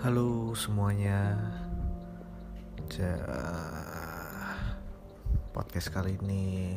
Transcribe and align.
Halo 0.00 0.56
semuanya. 0.56 1.36
Ja, 2.88 3.20
podcast 5.52 5.92
kali 5.92 6.16
ini 6.24 6.72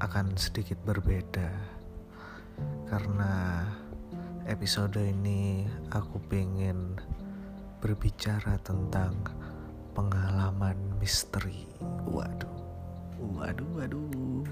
akan 0.00 0.32
sedikit 0.40 0.80
berbeda 0.80 1.52
karena 2.88 3.68
episode 4.48 4.96
ini 4.96 5.68
aku 5.92 6.24
pengen 6.24 7.04
berbicara 7.84 8.56
tentang 8.64 9.12
pengalaman 9.92 10.96
misteri. 10.96 11.68
Waduh, 12.08 12.56
waduh, 13.20 13.70
waduh, 13.76 14.48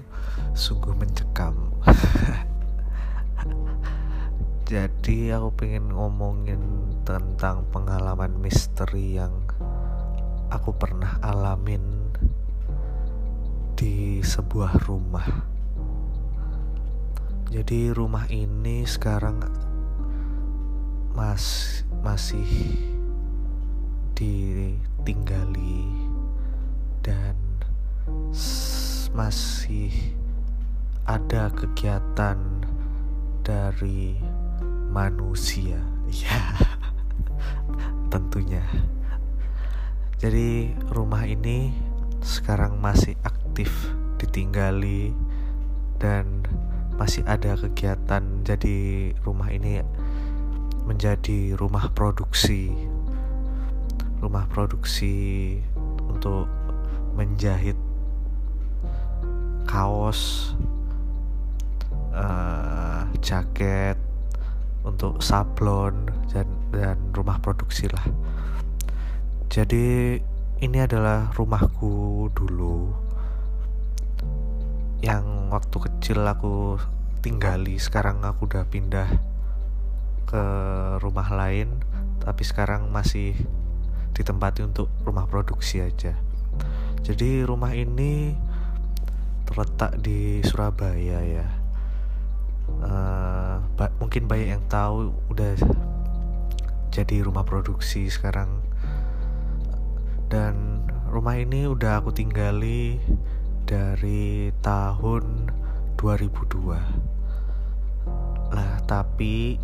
sungguh 0.53 0.93
mencekam. 0.93 1.73
Jadi 5.05 5.29
aku 5.29 5.53
pengen 5.53 5.93
ngomongin 5.93 6.89
tentang 7.05 7.61
pengalaman 7.69 8.41
misteri 8.41 9.21
yang 9.21 9.37
aku 10.49 10.73
pernah 10.73 11.21
alamin 11.21 12.09
di 13.77 14.17
sebuah 14.25 14.81
rumah. 14.89 15.45
Jadi 17.53 17.93
rumah 17.93 18.25
ini 18.33 18.81
sekarang 18.81 19.45
mas 21.13 21.85
masih 22.01 22.49
ditinggali 24.17 25.85
dan 27.05 27.37
masih 29.13 29.93
ada 31.05 31.53
kegiatan 31.53 32.41
dari 33.45 34.17
manusia. 34.95 35.75
Ya 36.07 36.55
tentunya. 38.11 38.63
Jadi 40.15 40.71
rumah 40.87 41.27
ini 41.27 41.75
sekarang 42.23 42.79
masih 42.79 43.19
aktif 43.27 43.91
ditinggali 44.15 45.11
dan 45.99 46.47
masih 46.95 47.27
ada 47.27 47.59
kegiatan 47.59 48.23
jadi 48.47 49.11
rumah 49.27 49.51
ini 49.51 49.83
menjadi 50.87 51.59
rumah 51.59 51.91
produksi. 51.91 52.71
Rumah 54.23 54.47
produksi 54.47 55.59
untuk 56.07 56.47
menjahit 57.19 57.75
kaos 59.67 60.55
uh, 62.15 63.11
jaket 63.19 64.04
untuk 64.85 65.19
sablon 65.19 66.05
dan 66.29 66.47
dan 66.69 66.97
rumah 67.11 67.41
produksi 67.41 67.89
lah. 67.89 68.05
Jadi 69.49 70.17
ini 70.61 70.77
adalah 70.79 71.33
rumahku 71.35 72.29
dulu. 72.31 72.93
Yang 75.03 75.25
waktu 75.51 75.77
kecil 75.89 76.19
aku 76.25 76.79
tinggali 77.19 77.81
sekarang 77.81 78.21
aku 78.21 78.45
udah 78.45 78.63
pindah 78.69 79.09
ke 80.25 80.43
rumah 81.01 81.29
lain 81.29 81.81
tapi 82.21 82.41
sekarang 82.41 82.89
masih 82.89 83.37
ditempati 84.17 84.65
untuk 84.65 84.89
rumah 85.05 85.29
produksi 85.29 85.83
aja. 85.83 86.17
Jadi 87.05 87.45
rumah 87.45 87.77
ini 87.77 88.33
terletak 89.45 90.01
di 90.01 90.41
Surabaya 90.41 91.21
ya. 91.21 91.47
Uh, 92.81 93.44
ba 93.75 93.91
mungkin 93.99 94.27
banyak 94.27 94.55
yang 94.55 94.63
tahu 94.71 95.11
udah 95.31 95.55
jadi 96.91 97.27
rumah 97.27 97.43
produksi 97.43 98.07
sekarang. 98.07 98.63
Dan 100.31 100.83
rumah 101.11 101.39
ini 101.39 101.69
udah 101.69 102.03
aku 102.03 102.11
tinggali 102.11 102.99
dari 103.65 104.51
tahun 104.59 105.47
2002 105.95 107.15
lah 108.53 108.77
tapi 108.85 109.57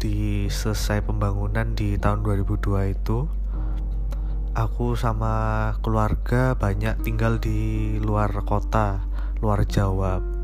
di 0.00 0.48
selesai 0.48 1.04
pembangunan 1.04 1.76
di 1.76 2.00
tahun 2.00 2.24
2002 2.24 2.94
itu 2.96 3.28
aku 4.56 4.96
sama 4.96 5.74
keluarga 5.84 6.56
banyak 6.56 6.96
tinggal 7.04 7.36
di 7.36 7.98
luar 8.00 8.32
kota 8.48 9.04
luar 9.44 9.68
Jawa 9.68 10.35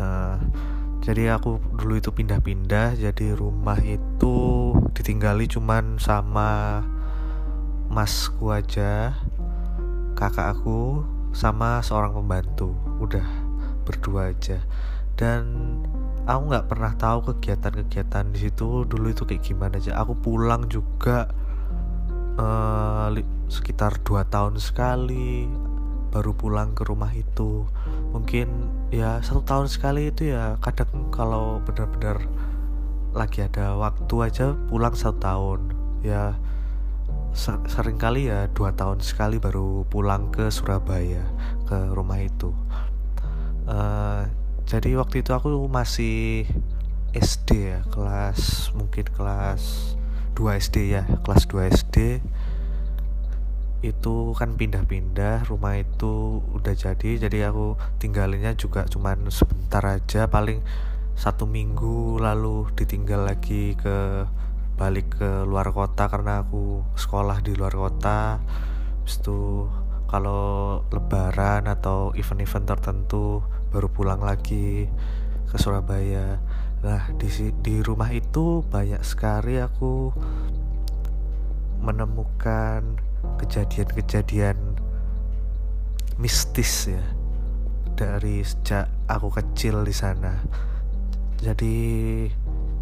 uh, 0.00 0.38
jadi 1.04 1.38
aku 1.38 1.62
dulu 1.78 2.00
itu 2.00 2.10
pindah-pindah 2.10 2.98
jadi 2.98 3.38
rumah 3.38 3.78
itu 3.78 4.74
ditinggali 4.96 5.46
cuman 5.46 6.02
sama 6.02 6.82
masku 7.86 8.50
aja 8.50 9.14
kakak 10.16 10.56
aku 10.56 11.04
sama 11.36 11.84
seorang 11.84 12.16
pembantu. 12.16 12.72
Udah 12.98 13.28
berdua 13.84 14.32
aja. 14.32 14.64
Dan 15.14 15.44
aku 16.24 16.42
nggak 16.50 16.66
pernah 16.72 16.92
tahu 16.96 17.30
kegiatan-kegiatan 17.30 18.32
di 18.32 18.48
situ 18.48 18.88
dulu 18.88 19.12
itu 19.12 19.28
kayak 19.28 19.44
gimana 19.44 19.76
aja. 19.76 20.00
Aku 20.00 20.16
pulang 20.16 20.66
juga 20.72 21.28
uh, 22.40 23.12
sekitar 23.52 24.00
dua 24.00 24.24
tahun 24.24 24.56
sekali 24.56 25.44
baru 26.10 26.32
pulang 26.32 26.72
ke 26.72 26.88
rumah 26.88 27.12
itu. 27.12 27.68
Mungkin 28.16 28.48
ya 28.94 29.18
satu 29.22 29.42
tahun 29.42 29.66
sekali 29.66 30.14
itu 30.14 30.30
ya 30.30 30.56
kadang 30.62 31.10
kalau 31.10 31.58
benar-benar 31.64 32.22
lagi 33.16 33.42
ada 33.42 33.74
waktu 33.74 34.14
aja 34.20 34.52
pulang 34.68 34.94
satu 34.94 35.18
tahun. 35.18 35.60
Ya 36.04 36.36
sering 37.68 38.00
kali 38.00 38.32
ya 38.32 38.48
dua 38.52 38.72
tahun 38.72 39.04
sekali 39.04 39.36
baru 39.36 39.84
pulang 39.88 40.32
ke 40.32 40.48
Surabaya 40.48 41.24
ke 41.68 41.92
rumah 41.92 42.20
itu. 42.20 42.52
Uh, 43.66 44.24
jadi 44.66 44.98
waktu 44.98 45.22
itu 45.22 45.30
aku 45.34 45.50
masih 45.66 46.46
SD 47.16 47.50
ya 47.72 47.80
kelas 47.88 48.70
mungkin 48.76 49.08
kelas 49.08 49.94
2 50.36 50.60
SD 50.60 50.76
ya 50.92 51.02
kelas 51.24 51.48
2 51.48 51.72
SD 51.72 52.20
itu 53.90 54.34
kan 54.34 54.58
pindah-pindah 54.58 55.46
rumah 55.46 55.78
itu 55.78 56.42
udah 56.54 56.74
jadi. 56.74 57.28
Jadi 57.28 57.38
aku 57.46 57.78
tinggalinnya 58.02 58.54
juga 58.58 58.86
cuman 58.86 59.30
sebentar 59.30 59.82
aja 59.86 60.26
paling 60.26 60.62
satu 61.16 61.48
minggu 61.48 62.20
lalu 62.20 62.68
ditinggal 62.76 63.24
lagi 63.24 63.72
ke 63.78 64.28
balik 64.76 65.16
ke 65.16 65.48
luar 65.48 65.72
kota 65.72 66.12
karena 66.12 66.44
aku 66.44 66.84
sekolah 66.98 67.40
di 67.40 67.56
luar 67.56 67.72
kota. 67.72 68.42
Habis 69.00 69.24
itu 69.24 69.70
kalau 70.06 70.82
lebaran 70.92 71.66
atau 71.66 72.12
event-event 72.14 72.66
tertentu 72.68 73.42
baru 73.72 73.88
pulang 73.90 74.20
lagi 74.22 74.86
ke 75.48 75.56
Surabaya. 75.56 76.38
Nah 76.84 77.08
di 77.16 77.28
di 77.64 77.80
rumah 77.80 78.12
itu 78.12 78.60
banyak 78.68 79.00
sekali 79.00 79.58
aku 79.58 80.12
menemukan 81.80 82.98
kejadian-kejadian 83.38 84.56
mistis 86.16 86.88
ya 86.88 87.04
dari 87.96 88.44
sejak 88.44 88.88
aku 89.08 89.32
kecil 89.32 89.84
di 89.84 89.94
sana. 89.96 90.44
Jadi 91.40 91.76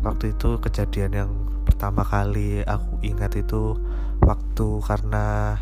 waktu 0.02 0.34
itu 0.34 0.58
kejadian 0.58 1.12
yang 1.14 1.30
pertama 1.62 2.02
kali 2.02 2.62
aku 2.66 2.98
ingat 3.02 3.38
itu 3.38 3.78
waktu 4.22 4.68
karena 4.82 5.58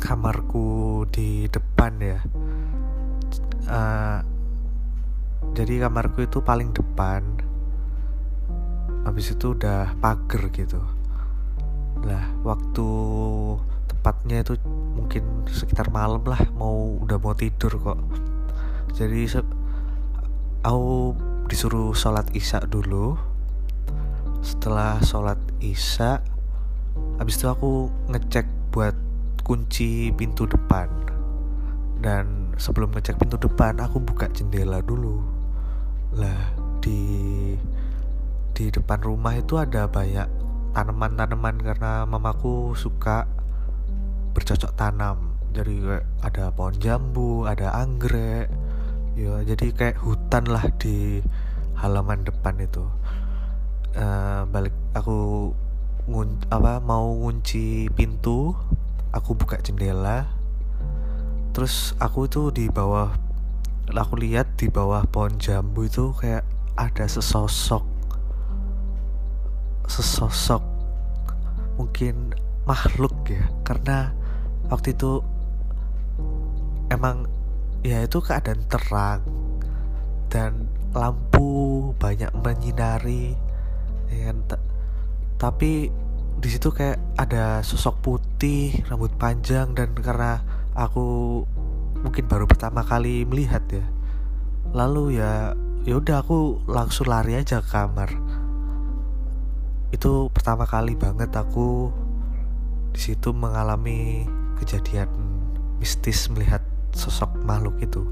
kamarku 0.00 1.04
di 1.12 1.48
depan 1.48 1.92
ya. 2.00 2.20
Uh, 3.70 4.20
jadi 5.56 5.88
kamarku 5.88 6.24
itu 6.24 6.40
paling 6.40 6.72
depan. 6.72 7.24
Habis 9.04 9.32
itu 9.32 9.56
udah 9.56 9.96
pagar 10.00 10.52
gitu. 10.52 10.80
Lah, 12.04 12.24
waktu 12.44 12.88
tepatnya 14.00 14.40
itu 14.40 14.56
mungkin 14.96 15.44
sekitar 15.44 15.92
malam 15.92 16.24
lah 16.24 16.40
mau 16.56 16.96
udah 17.04 17.20
mau 17.20 17.36
tidur 17.36 17.68
kok. 17.76 18.00
Jadi 18.96 19.28
aku 20.64 21.12
disuruh 21.52 21.92
sholat 21.92 22.32
isya 22.32 22.64
dulu. 22.64 23.20
Setelah 24.40 25.04
sholat 25.04 25.36
isya 25.60 26.24
habis 27.20 27.36
itu 27.36 27.44
aku 27.52 27.92
ngecek 28.08 28.48
buat 28.72 28.96
kunci 29.44 30.08
pintu 30.16 30.48
depan. 30.48 30.88
Dan 32.00 32.56
sebelum 32.56 32.96
ngecek 32.96 33.20
pintu 33.20 33.36
depan 33.36 33.84
aku 33.84 34.00
buka 34.00 34.32
jendela 34.32 34.80
dulu. 34.80 35.20
Lah 36.16 36.56
di 36.80 37.04
di 38.56 38.72
depan 38.72 39.04
rumah 39.04 39.36
itu 39.36 39.60
ada 39.60 39.84
banyak 39.84 40.24
tanaman-tanaman 40.72 41.60
karena 41.60 42.08
mamaku 42.08 42.72
suka 42.72 43.28
bercocok 44.32 44.72
tanam. 44.78 45.36
Jadi 45.50 45.82
kayak 45.82 46.04
ada 46.22 46.44
pohon 46.54 46.76
jambu 46.78 47.42
ada 47.42 47.74
anggrek 47.74 48.46
ya 49.18 49.42
jadi 49.42 49.74
kayak 49.74 49.98
hutan 49.98 50.46
lah 50.46 50.62
di 50.78 51.18
halaman 51.74 52.22
depan 52.22 52.56
itu. 52.62 52.86
Uh, 53.90 54.46
balik 54.54 54.72
aku 54.94 55.50
ngun 56.06 56.38
apa 56.54 56.78
mau 56.78 57.10
ngunci 57.18 57.90
pintu 57.92 58.54
aku 59.10 59.34
buka 59.34 59.58
jendela. 59.58 60.30
Terus 61.50 61.98
aku 61.98 62.30
itu 62.30 62.54
di 62.54 62.70
bawah 62.70 63.10
aku 63.90 64.14
lihat 64.22 64.54
di 64.54 64.70
bawah 64.70 65.02
pohon 65.10 65.34
jambu 65.42 65.90
itu 65.90 66.14
kayak 66.14 66.46
ada 66.78 67.10
sesosok 67.10 67.82
sesosok 69.90 70.62
mungkin 71.74 72.30
makhluk 72.62 73.12
ya. 73.26 73.50
Karena 73.66 74.14
waktu 74.70 74.94
itu 74.94 75.20
emang 76.88 77.26
ya 77.82 78.06
itu 78.06 78.22
keadaan 78.22 78.62
terang 78.70 79.20
dan 80.30 80.70
lampu 80.94 81.90
banyak 81.98 82.30
menyinari 82.38 83.34
ya 84.10 84.30
kan? 84.30 84.38
tapi 85.38 85.90
di 86.40 86.48
situ 86.48 86.72
kayak 86.72 86.98
ada 87.20 87.60
sosok 87.60 88.00
putih 88.00 88.72
rambut 88.88 89.12
panjang 89.20 89.76
dan 89.76 89.92
karena 89.92 90.40
aku 90.72 91.42
mungkin 92.00 92.24
baru 92.30 92.48
pertama 92.48 92.80
kali 92.80 93.28
melihat 93.28 93.60
ya 93.68 93.84
lalu 94.72 95.20
ya 95.20 95.52
ya 95.84 95.94
udah 95.96 96.22
aku 96.22 96.64
langsung 96.68 97.08
lari 97.08 97.36
aja 97.36 97.60
ke 97.60 97.68
kamar 97.68 98.10
itu 99.90 100.30
pertama 100.30 100.64
kali 100.64 100.94
banget 100.94 101.34
aku 101.34 101.90
di 102.94 103.00
situ 103.00 103.34
mengalami 103.34 104.24
kejadian 104.60 105.08
mistis 105.80 106.28
melihat 106.28 106.60
sosok 106.92 107.32
makhluk 107.42 107.80
itu. 107.80 108.04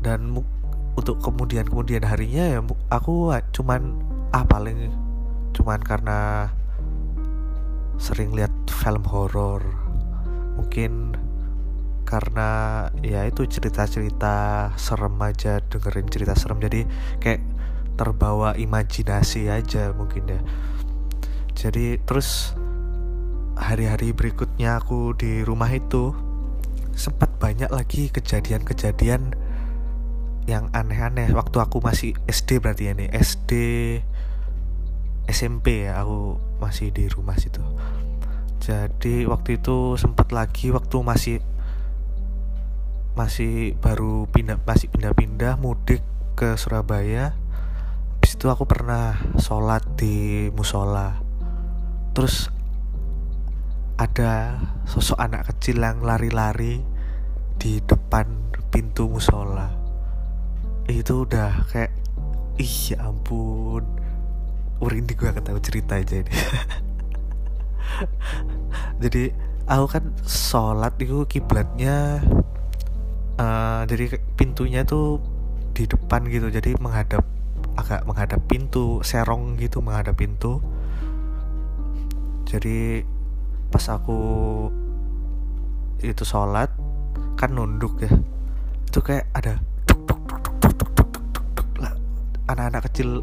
Dan 0.00 0.32
untuk 0.96 1.20
kemudian 1.20 1.68
kemudian 1.68 2.02
harinya 2.02 2.58
ya 2.58 2.58
aku 2.88 3.30
cuman 3.52 4.00
ah 4.32 4.42
paling 4.48 4.90
cuman 5.52 5.80
karena 5.84 6.48
sering 8.00 8.32
lihat 8.32 8.52
film 8.66 9.04
horor. 9.04 9.60
Mungkin 10.56 11.14
karena 12.08 12.90
ya 13.06 13.22
itu 13.28 13.46
cerita-cerita 13.46 14.66
serem 14.74 15.14
aja 15.20 15.60
dengerin 15.60 16.08
cerita 16.08 16.34
serem. 16.34 16.58
Jadi 16.58 16.88
kayak 17.20 17.44
terbawa 18.00 18.56
imajinasi 18.56 19.52
aja 19.52 19.92
mungkin 19.92 20.24
ya. 20.26 20.40
Jadi 21.52 22.00
terus 22.08 22.56
hari-hari 23.60 24.16
berikutnya 24.16 24.80
aku 24.80 25.12
di 25.12 25.44
rumah 25.44 25.68
itu 25.68 26.16
sempat 26.96 27.28
banyak 27.36 27.68
lagi 27.68 28.08
kejadian-kejadian 28.08 29.36
yang 30.48 30.72
aneh-aneh. 30.72 31.28
Waktu 31.30 31.60
aku 31.60 31.84
masih 31.84 32.16
SD 32.24 32.64
berarti 32.64 32.88
ya 32.88 32.92
nih 32.96 33.12
SD 33.12 33.52
SMP 35.28 35.86
ya 35.86 36.00
aku 36.02 36.40
masih 36.58 36.90
di 36.90 37.06
rumah 37.06 37.36
situ. 37.36 37.60
Jadi 38.60 39.28
waktu 39.28 39.60
itu 39.60 39.94
sempat 40.00 40.32
lagi 40.32 40.72
waktu 40.72 40.96
masih 41.04 41.38
masih 43.14 43.76
baru 43.78 44.24
pindah 44.30 44.56
masih 44.64 44.88
pindah-pindah 44.88 45.58
mudik 45.58 46.00
ke 46.38 46.54
Surabaya 46.54 47.34
habis 48.20 48.38
itu 48.38 48.46
aku 48.48 48.64
pernah 48.68 49.16
sholat 49.40 49.82
di 49.96 50.48
musola. 50.52 51.18
Terus 52.12 52.59
ada 54.00 54.56
sosok 54.88 55.20
anak 55.20 55.52
kecil 55.52 55.84
yang 55.84 56.00
lari-lari 56.00 56.80
di 57.60 57.84
depan 57.84 58.24
pintu 58.72 59.12
musola. 59.12 59.68
Itu 60.88 61.28
udah 61.28 61.68
kayak 61.68 61.92
ih 62.56 62.96
ya 62.96 63.04
ampun. 63.04 63.84
Di 64.80 65.12
gue 65.12 65.28
ketahui 65.28 65.60
cerita 65.60 66.00
aja 66.00 66.24
ini. 66.24 66.32
Jadi 69.04 69.28
aku 69.68 69.86
kan 69.92 70.04
sholat 70.24 70.96
itu 70.96 71.28
kiblatnya 71.28 72.24
uh, 73.36 73.84
jadi 73.84 74.16
pintunya 74.40 74.88
tuh 74.88 75.20
di 75.76 75.84
depan 75.84 76.24
gitu. 76.32 76.48
Jadi 76.48 76.80
menghadap 76.80 77.20
agak 77.76 78.08
menghadap 78.08 78.40
pintu 78.48 79.04
serong 79.04 79.60
gitu 79.60 79.84
menghadap 79.84 80.16
pintu. 80.16 80.64
Jadi 82.48 83.04
pas 83.70 83.84
aku 83.90 84.18
itu 86.02 86.26
sholat 86.26 86.70
kan 87.38 87.54
nunduk 87.54 88.02
ya 88.02 88.12
itu 88.90 88.98
kayak 88.98 89.30
ada 89.32 89.62
anak-anak 92.50 92.90
kecil 92.90 93.22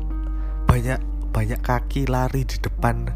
banyak 0.63 0.99
banyak 1.35 1.59
kaki 1.59 2.07
lari 2.07 2.47
di 2.47 2.57
depan 2.63 3.11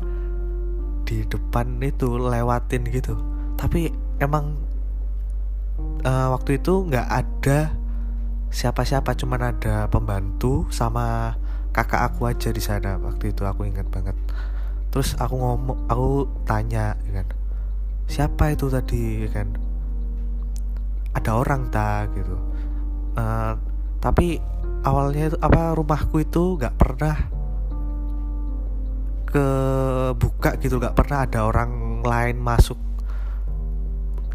di 1.08 1.24
depan 1.24 1.80
itu 1.80 2.20
lewatin 2.20 2.84
gitu 2.92 3.16
tapi 3.56 3.96
emang 4.20 4.60
uh, 6.04 6.36
waktu 6.36 6.60
itu 6.60 6.88
nggak 6.92 7.08
ada 7.08 7.72
siapa-siapa 8.52 9.16
cuman 9.16 9.56
ada 9.56 9.88
pembantu 9.88 10.68
sama 10.68 11.36
kakak 11.72 12.12
aku 12.12 12.28
aja 12.28 12.52
di 12.52 12.60
sana 12.60 13.00
waktu 13.00 13.32
itu 13.32 13.48
aku 13.48 13.64
ingat 13.64 13.88
banget 13.88 14.16
terus 14.92 15.16
aku 15.16 15.40
ngomong 15.40 15.88
aku 15.88 16.28
tanya 16.44 17.00
ya 17.08 17.24
kan 17.24 17.28
siapa 18.12 18.52
itu 18.52 18.68
tadi? 18.68 19.24
Ya 19.24 19.30
kan 19.32 19.48
ada 21.16 21.32
orang 21.40 21.72
tak 21.72 22.12
gitu. 22.16 22.36
Uh, 23.16 23.56
tapi 24.04 24.44
awalnya 24.84 25.32
itu 25.32 25.38
apa 25.40 25.72
rumahku 25.76 26.20
itu 26.20 26.60
nggak 26.60 26.76
pernah 26.76 27.16
ke 29.32 29.48
buka 30.20 30.60
gitu 30.60 30.76
nggak 30.76 30.96
pernah 30.96 31.24
ada 31.24 31.48
orang 31.48 32.04
lain 32.04 32.36
masuk. 32.44 32.80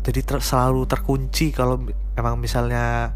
Jadi 0.00 0.20
ter 0.25 0.41
selalu 0.41 0.88
terkunci 0.88 1.52
kalau 1.52 1.85
emang 2.17 2.41
misalnya 2.41 3.12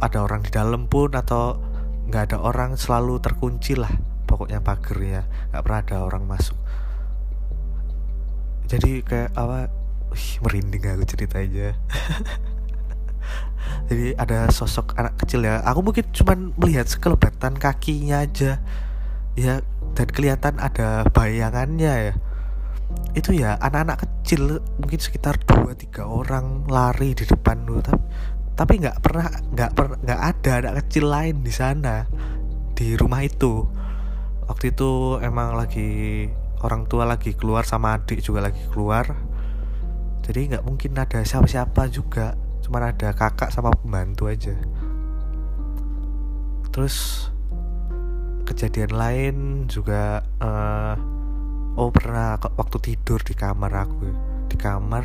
ada 0.00 0.18
orang 0.24 0.40
di 0.40 0.50
dalam 0.52 0.88
pun 0.88 1.12
atau 1.12 1.60
nggak 2.08 2.32
ada 2.32 2.38
orang 2.40 2.76
selalu 2.76 3.20
terkunci 3.20 3.76
lah 3.76 4.13
pokoknya 4.24 4.64
pagernya 4.64 5.28
nggak 5.52 5.62
pernah 5.62 5.80
ada 5.84 5.96
orang 6.04 6.24
masuk. 6.24 6.56
Jadi 8.68 9.04
kayak 9.04 9.36
apa 9.36 9.68
Wih, 10.14 10.38
merinding 10.46 10.86
aku 10.86 11.04
cerita 11.10 11.42
aja 11.42 11.74
jadi 13.88 14.16
ada 14.16 14.48
sosok 14.48 14.96
anak 14.96 15.20
kecil 15.20 15.44
ya. 15.44 15.60
Aku 15.64 15.84
mungkin 15.84 16.04
cuman 16.12 16.56
melihat 16.56 16.88
sekelebatan 16.88 17.56
kakinya 17.56 18.24
aja. 18.24 18.60
Ya 19.34 19.60
dan 19.94 20.08
kelihatan 20.08 20.62
ada 20.62 21.04
bayangannya 21.10 21.94
ya. 22.10 22.14
Itu 23.12 23.34
ya 23.34 23.58
anak-anak 23.58 24.06
kecil 24.06 24.62
mungkin 24.78 25.00
sekitar 25.00 25.42
dua 25.42 25.74
tiga 25.74 26.06
orang 26.06 26.64
lari 26.70 27.12
di 27.12 27.24
depan 27.26 27.66
lu. 27.66 27.82
Tapi 27.82 28.00
tapi 28.54 28.78
nggak 28.78 29.02
pernah 29.02 29.28
nggak 29.50 29.70
pernah 29.74 29.96
nggak 29.98 30.20
ada 30.22 30.50
anak 30.62 30.74
kecil 30.86 31.10
lain 31.10 31.42
di 31.42 31.50
sana 31.50 32.06
di 32.74 32.94
rumah 32.94 33.26
itu 33.26 33.66
waktu 34.48 34.72
itu 34.72 35.20
emang 35.20 35.56
lagi 35.56 36.28
orang 36.64 36.88
tua 36.88 37.04
lagi 37.04 37.36
keluar 37.36 37.68
sama 37.68 37.96
adik 37.96 38.24
juga 38.24 38.48
lagi 38.48 38.60
keluar. 38.72 39.12
Jadi 40.24 40.56
nggak 40.56 40.64
mungkin 40.64 40.96
ada 40.96 41.20
siapa-siapa 41.20 41.92
juga 41.92 42.32
cuma 42.64 42.80
ada 42.80 43.12
kakak 43.12 43.52
sama 43.52 43.72
pembantu 43.76 44.32
aja. 44.32 44.56
Terus 46.72 47.28
kejadian 48.48 48.92
lain 48.96 49.36
juga 49.68 50.24
uh, 50.40 50.96
oh 51.76 51.92
pernah 51.92 52.40
waktu 52.56 52.76
tidur 52.80 53.20
di 53.20 53.36
kamar 53.36 53.72
aku 53.84 54.08
di 54.48 54.56
kamar. 54.56 55.04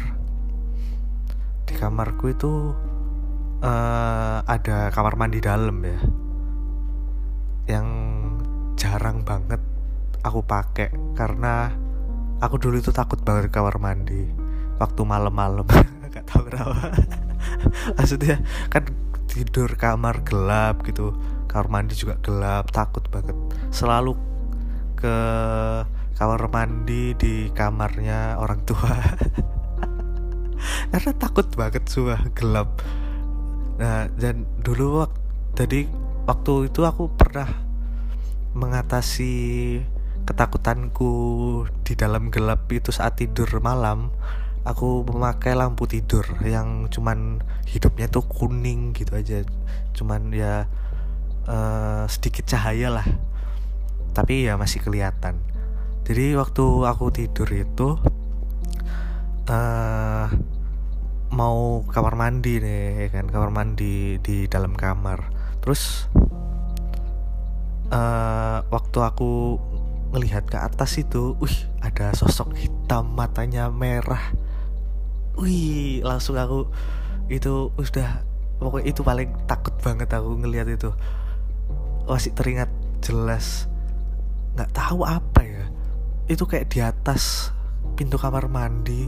Di 1.68 1.78
kamarku 1.78 2.34
itu 2.34 2.74
uh, 3.62 4.40
ada 4.42 4.90
kamar 4.90 5.14
mandi 5.20 5.38
dalam 5.44 5.78
ya 5.86 6.00
yang 7.70 8.09
jarang 8.80 9.28
banget 9.28 9.60
aku 10.24 10.40
pakai 10.40 10.88
karena 11.12 11.68
aku 12.40 12.56
dulu 12.56 12.80
itu 12.80 12.96
takut 12.96 13.20
banget 13.20 13.52
di 13.52 13.52
kamar 13.52 13.76
mandi. 13.76 14.24
Waktu 14.80 15.04
malam-malam. 15.04 15.68
Nggak 16.08 16.24
tahu 16.24 16.48
kenapa. 16.48 16.96
Maksudnya 18.00 18.40
kan 18.72 18.88
tidur 19.28 19.68
kamar 19.76 20.24
gelap 20.24 20.88
gitu. 20.88 21.12
Kamar 21.52 21.68
mandi 21.68 22.00
juga 22.00 22.16
gelap 22.24 22.72
takut 22.72 23.04
banget. 23.12 23.36
Selalu 23.76 24.16
ke 24.96 25.16
kamar 26.16 26.48
mandi 26.48 27.12
di 27.20 27.52
kamarnya 27.52 28.40
orang 28.40 28.64
tua. 28.64 28.96
Karena 30.96 31.12
takut 31.20 31.52
banget 31.52 31.84
suah 31.92 32.24
gelap. 32.32 32.80
Nah 33.76 34.08
dan 34.16 34.48
dulu 34.64 35.04
waktu 35.04 35.20
jadi 35.60 35.92
waktu 36.24 36.72
itu 36.72 36.88
aku 36.88 37.12
pernah 37.20 37.69
mengatasi 38.60 39.80
ketakutanku 40.28 41.12
di 41.88 41.96
dalam 41.96 42.30
gelap 42.30 42.68
itu 42.70 42.92
saat 42.92 43.18
tidur 43.18 43.50
malam 43.64 44.12
aku 44.68 45.08
memakai 45.08 45.56
lampu 45.56 45.88
tidur 45.88 46.26
yang 46.44 46.92
cuman 46.92 47.40
hidupnya 47.66 48.12
tuh 48.12 48.26
kuning 48.28 48.92
gitu 48.92 49.16
aja. 49.16 49.42
Cuman 49.96 50.30
ya 50.36 50.68
uh, 51.48 52.04
sedikit 52.12 52.46
cahaya 52.50 52.92
lah. 52.92 53.08
Tapi 54.12 54.50
ya 54.50 54.60
masih 54.60 54.84
kelihatan. 54.84 55.40
Jadi 56.04 56.34
waktu 56.36 56.66
aku 56.90 57.14
tidur 57.14 57.50
itu 57.54 57.98
uh, 59.48 60.26
mau 61.30 61.86
kamar 61.86 62.18
mandi 62.18 62.58
nih 62.60 63.08
ya 63.08 63.10
kan? 63.14 63.26
Kamar 63.30 63.50
mandi 63.54 64.18
di 64.20 64.50
dalam 64.50 64.74
kamar. 64.76 65.32
Terus 65.62 66.09
uh, 67.94 68.66
waktu 68.70 69.00
aku 69.02 69.58
ngelihat 70.10 70.50
ke 70.50 70.58
atas 70.58 70.98
itu 70.98 71.38
wih 71.38 71.54
ada 71.86 72.14
sosok 72.18 72.54
hitam 72.58 73.14
matanya 73.14 73.70
merah. 73.70 74.34
Wih 75.38 76.02
langsung 76.02 76.38
aku 76.38 76.70
itu 77.30 77.70
udah 77.78 78.26
pokoknya 78.58 78.86
itu 78.90 79.02
paling 79.06 79.30
takut 79.46 79.76
banget 79.82 80.10
aku 80.14 80.38
ngelihat 80.42 80.70
itu. 80.70 80.90
Masih 82.10 82.34
teringat 82.34 82.70
jelas 83.06 83.70
nggak 84.58 84.74
tahu 84.74 85.06
apa 85.06 85.42
ya. 85.46 85.66
Itu 86.26 86.50
kayak 86.50 86.74
di 86.74 86.80
atas 86.82 87.54
pintu 87.94 88.18
kamar 88.18 88.50
mandi. 88.50 89.06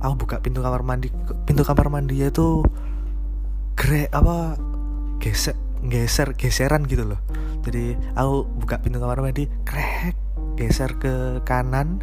Aku 0.00 0.16
buka 0.16 0.40
pintu 0.40 0.64
kamar 0.64 0.80
mandi 0.80 1.12
pintu 1.44 1.60
kamar 1.60 1.92
mandi 1.92 2.24
itu 2.24 2.64
gre 3.76 4.08
apa 4.08 4.56
geser 5.20 5.52
geser 5.84 6.32
geseran 6.36 6.88
gitu 6.88 7.04
loh 7.04 7.20
jadi 7.60 7.92
aku 8.16 8.48
buka 8.64 8.80
pintu 8.80 8.96
kamar 8.96 9.20
mandi 9.20 9.44
krek 9.68 10.16
geser 10.56 10.96
ke 10.96 11.44
kanan. 11.44 12.00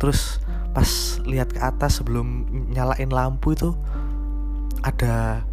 Terus 0.00 0.40
pas 0.72 1.20
lihat 1.24 1.52
ke 1.52 1.60
atas 1.60 2.00
sebelum 2.00 2.48
nyalain 2.72 3.12
lampu 3.12 3.52
itu 3.54 3.76
ada 4.84 5.44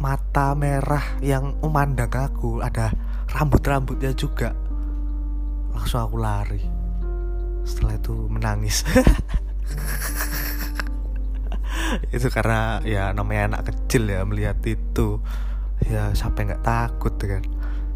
mata 0.00 0.56
merah 0.56 1.20
yang 1.20 1.60
memandang 1.60 2.08
aku. 2.08 2.64
Ada 2.64 2.92
rambut-rambutnya 3.36 4.16
juga. 4.16 4.56
Langsung 5.76 6.00
aku 6.00 6.16
lari. 6.16 6.64
Setelah 7.68 8.00
itu 8.00 8.14
menangis. 8.32 8.80
Itu 12.12 12.28
karena 12.28 12.84
ya 12.84 13.16
namanya 13.16 13.54
anak 13.54 13.72
kecil 13.72 14.08
ya 14.08 14.24
melihat 14.24 14.60
itu. 14.64 15.20
Ya 15.88 16.12
sampai 16.12 16.48
nggak 16.50 16.64
takut 16.66 17.14
kan 17.16 17.40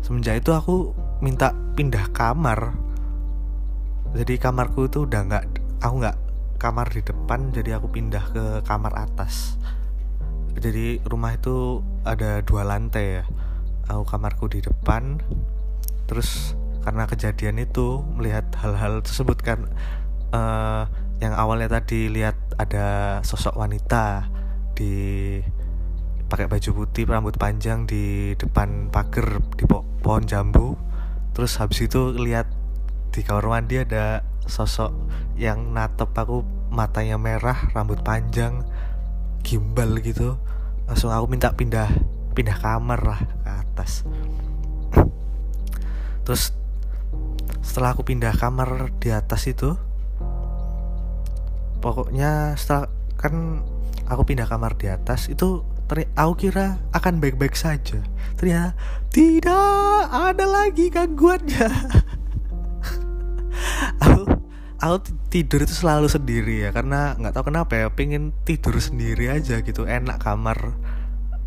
semenjak 0.03 0.43
itu 0.43 0.51
aku 0.53 0.93
minta 1.23 1.55
pindah 1.79 2.11
kamar. 2.11 2.75
Jadi 4.13 4.37
kamarku 4.37 4.91
itu 4.91 5.09
udah 5.09 5.21
nggak 5.25 5.45
aku 5.81 5.95
nggak 6.05 6.19
kamar 6.61 6.87
di 6.93 7.01
depan 7.01 7.49
jadi 7.51 7.81
aku 7.81 7.89
pindah 7.89 8.25
ke 8.35 8.45
kamar 8.69 8.93
atas. 8.99 9.57
Jadi 10.59 11.01
rumah 11.09 11.33
itu 11.33 11.81
ada 12.05 12.45
dua 12.45 12.63
lantai 12.67 13.23
ya. 13.23 13.25
Aku 13.89 14.05
kamarku 14.05 14.53
di 14.53 14.61
depan. 14.61 15.23
Terus 16.11 16.53
karena 16.83 17.07
kejadian 17.07 17.63
itu 17.63 18.03
melihat 18.19 18.45
hal-hal 18.59 19.01
tersebut 19.07 19.39
kan 19.39 19.71
uh, 20.35 20.91
yang 21.23 21.39
awalnya 21.39 21.79
tadi 21.79 22.11
lihat 22.11 22.35
ada 22.59 23.19
sosok 23.23 23.55
wanita 23.55 24.27
di 24.75 25.39
pakai 26.27 26.51
baju 26.51 26.71
putih 26.83 27.07
rambut 27.07 27.39
panjang 27.39 27.87
di 27.87 28.35
depan 28.35 28.91
pagar 28.91 29.39
di 29.55 29.63
pohon 30.03 30.27
jambu 30.27 30.75
terus 31.33 31.57
habis 31.57 31.87
itu 31.87 32.13
lihat 32.19 32.51
di 33.15 33.25
kamar 33.25 33.47
mandi 33.49 33.81
ada 33.81 34.27
sosok 34.45 34.91
yang 35.39 35.73
natep 35.73 36.11
aku 36.13 36.43
matanya 36.73 37.21
merah 37.21 37.69
rambut 37.77 38.01
panjang 38.01 38.65
gimbal 39.45 40.01
gitu. 40.01 40.41
Langsung 40.89 41.13
aku 41.13 41.29
minta 41.29 41.53
pindah 41.53 41.93
pindah 42.33 42.57
kamar 42.59 43.01
lah 43.05 43.21
ke 43.21 43.51
atas. 43.53 44.09
Terus 46.25 46.57
setelah 47.61 47.93
aku 47.93 48.03
pindah 48.09 48.33
kamar 48.35 48.91
di 48.99 49.13
atas 49.13 49.47
itu 49.47 49.77
pokoknya 51.83 52.55
setelah 52.55 52.91
kan 53.19 53.63
aku 54.07 54.23
pindah 54.27 54.47
kamar 54.47 54.75
di 54.79 54.91
atas 54.91 55.31
itu 55.31 55.67
aku 55.91 56.49
kira 56.49 56.81
akan 56.93 57.21
baik-baik 57.21 57.57
saja. 57.57 58.01
Ternyata 58.37 58.77
tidak 59.13 60.09
ada 60.09 60.47
lagi 60.49 60.89
gangguannya. 60.89 61.69
Aku 64.03 64.27
aku 64.83 64.97
tidur 65.31 65.63
itu 65.63 65.79
selalu 65.79 66.11
sendiri 66.11 66.67
ya 66.67 66.75
karena 66.75 67.15
nggak 67.15 67.39
tahu 67.39 67.55
kenapa 67.55 67.79
ya 67.79 67.87
pengen 67.93 68.35
tidur 68.43 68.75
sendiri 68.81 69.31
aja 69.31 69.63
gitu. 69.63 69.87
Enak 69.87 70.19
kamar 70.19 70.75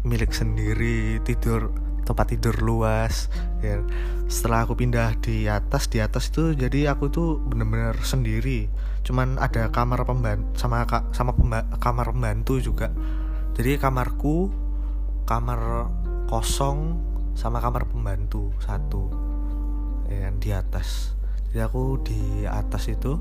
milik 0.05 0.31
sendiri 0.31 1.19
tidur 1.25 1.73
tempat 2.05 2.37
tidur 2.37 2.55
luas 2.61 3.27
ya. 3.59 3.81
Setelah 4.29 4.69
aku 4.69 4.77
pindah 4.77 5.17
di 5.19 5.49
atas 5.49 5.89
di 5.89 5.99
atas 5.99 6.29
itu 6.29 6.53
jadi 6.53 6.93
aku 6.93 7.09
tuh 7.09 7.41
bener-bener 7.41 7.97
sendiri. 8.05 8.69
Cuman 9.01 9.41
ada 9.41 9.73
kamar 9.73 10.05
pembantu 10.05 10.45
sama 10.57 10.85
sama 11.11 11.33
pemba, 11.33 11.65
kamar 11.81 12.13
pembantu 12.13 12.61
juga 12.61 12.93
jadi 13.55 13.79
kamarku 13.79 14.51
kamar 15.23 15.87
kosong 16.27 16.99
sama 17.39 17.63
kamar 17.63 17.87
pembantu 17.87 18.51
satu. 18.59 19.07
Ya 20.11 20.29
di 20.35 20.51
atas. 20.51 21.15
Jadi 21.49 21.59
aku 21.63 21.97
di 22.03 22.43
atas 22.43 22.91
itu 22.91 23.15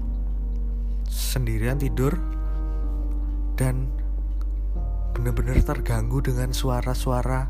sendirian 1.06 1.78
tidur 1.78 2.18
dan 3.54 3.86
bener-bener 5.14 5.62
terganggu 5.62 6.18
dengan 6.18 6.50
suara-suara 6.50 7.46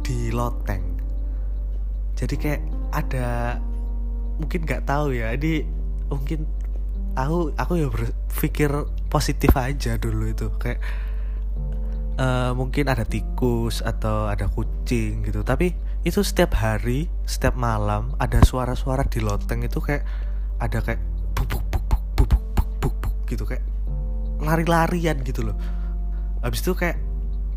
di 0.00 0.32
loteng. 0.32 0.96
Jadi 2.16 2.34
kayak 2.40 2.62
ada 2.96 3.60
mungkin 4.40 4.64
nggak 4.64 4.88
tahu 4.88 5.12
ya 5.12 5.36
ini 5.36 5.68
mungkin 6.08 6.48
aku 7.12 7.52
aku 7.56 7.72
ya 7.76 7.88
berpikir 7.92 8.72
positif 9.12 9.52
aja 9.52 10.00
dulu 10.00 10.32
itu. 10.32 10.48
Kayak 10.56 10.80
uh, 12.20 12.52
mungkin 12.56 12.88
ada 12.88 13.04
tikus 13.04 13.80
atau 13.84 14.28
ada 14.28 14.48
kucing 14.50 15.24
gitu. 15.24 15.40
Tapi 15.44 15.72
itu 16.06 16.20
setiap 16.22 16.54
hari 16.54 17.10
setiap 17.26 17.58
malam 17.58 18.14
ada 18.22 18.38
suara-suara 18.42 19.02
di 19.10 19.18
loteng 19.18 19.66
itu 19.66 19.82
kayak 19.82 20.06
ada 20.62 20.78
kayak 20.78 21.02
buk 21.34 21.46
buk 21.50 21.64
buk 21.68 21.84
buk 21.90 22.02
buk 22.16 22.32
buk 22.38 22.42
buk 22.54 22.70
buk, 22.80 22.94
buk 23.02 23.16
gitu 23.26 23.44
kayak 23.44 23.64
lari-larian 24.40 25.18
gitu 25.24 25.50
loh. 25.50 25.56
Habis 26.44 26.62
itu 26.62 26.72
kayak 26.76 26.98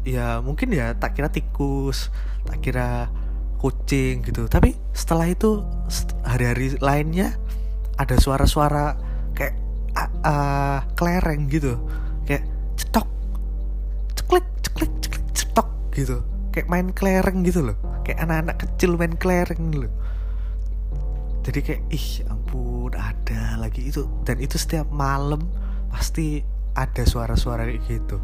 ya 0.08 0.40
mungkin 0.40 0.72
ya 0.72 0.96
tak 0.96 1.20
kira 1.20 1.28
tikus 1.30 2.10
tak 2.48 2.64
kira 2.64 3.12
kucing 3.60 4.24
gitu. 4.24 4.48
Tapi 4.48 4.74
setelah 4.96 5.28
itu 5.28 5.62
hari-hari 6.24 6.80
lainnya 6.80 7.36
ada 8.00 8.16
suara-suara 8.16 8.96
kayak 9.36 9.56
uh, 9.94 10.10
uh, 10.24 10.80
kelereng 10.96 11.52
gitu. 11.52 11.76
Kayak 12.24 12.48
cetok 12.80 13.19
gitu. 16.00 16.24
Kayak 16.56 16.68
main 16.72 16.88
kelereng 16.96 17.44
gitu 17.44 17.62
loh. 17.72 17.78
Kayak 18.08 18.26
anak-anak 18.26 18.56
kecil 18.64 18.92
main 18.96 19.16
kelereng 19.20 19.64
loh. 19.86 19.94
Jadi 21.44 21.60
kayak 21.66 21.82
ih 21.92 22.08
ampun 22.32 22.94
ada 22.96 23.60
lagi 23.60 23.92
itu. 23.92 24.08
Dan 24.24 24.40
itu 24.40 24.56
setiap 24.56 24.88
malam 24.90 25.44
pasti 25.92 26.42
ada 26.74 27.04
suara-suara 27.04 27.68
kayak 27.68 27.84
gitu. 27.86 28.18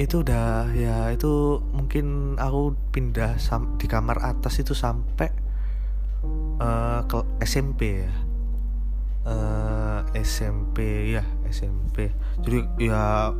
Itu 0.00 0.24
udah 0.24 0.72
ya 0.72 1.12
itu 1.12 1.60
mungkin 1.76 2.36
aku 2.40 2.74
pindah 2.90 3.36
di 3.76 3.86
kamar 3.86 4.24
atas 4.24 4.58
itu 4.58 4.72
sampai 4.72 5.28
uh, 6.58 7.04
ke 7.04 7.18
SMP 7.44 8.08
ya. 8.08 8.14
Uh, 9.22 10.02
eh, 10.18 10.26
SMP 10.26 11.14
ya 11.14 11.22
SMP 11.46 12.10
jadi 12.42 12.66
ya 12.82 13.30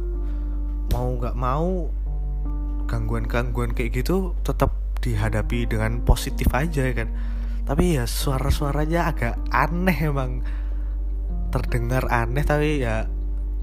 mau 0.95 1.09
nggak 1.17 1.35
mau 1.35 1.91
gangguan-gangguan 2.93 3.73
kayak 3.73 4.05
gitu 4.05 4.37
tetap 4.45 4.77
dihadapi 5.01 5.65
dengan 5.65 6.05
positif 6.05 6.53
aja 6.53 6.93
kan. 6.93 7.09
Tapi 7.65 7.97
ya 7.97 8.05
suara-suaranya 8.05 9.09
agak 9.09 9.35
aneh 9.49 9.97
emang. 10.13 10.45
Terdengar 11.49 12.05
aneh 12.13 12.45
tapi 12.45 12.85
ya 12.85 13.09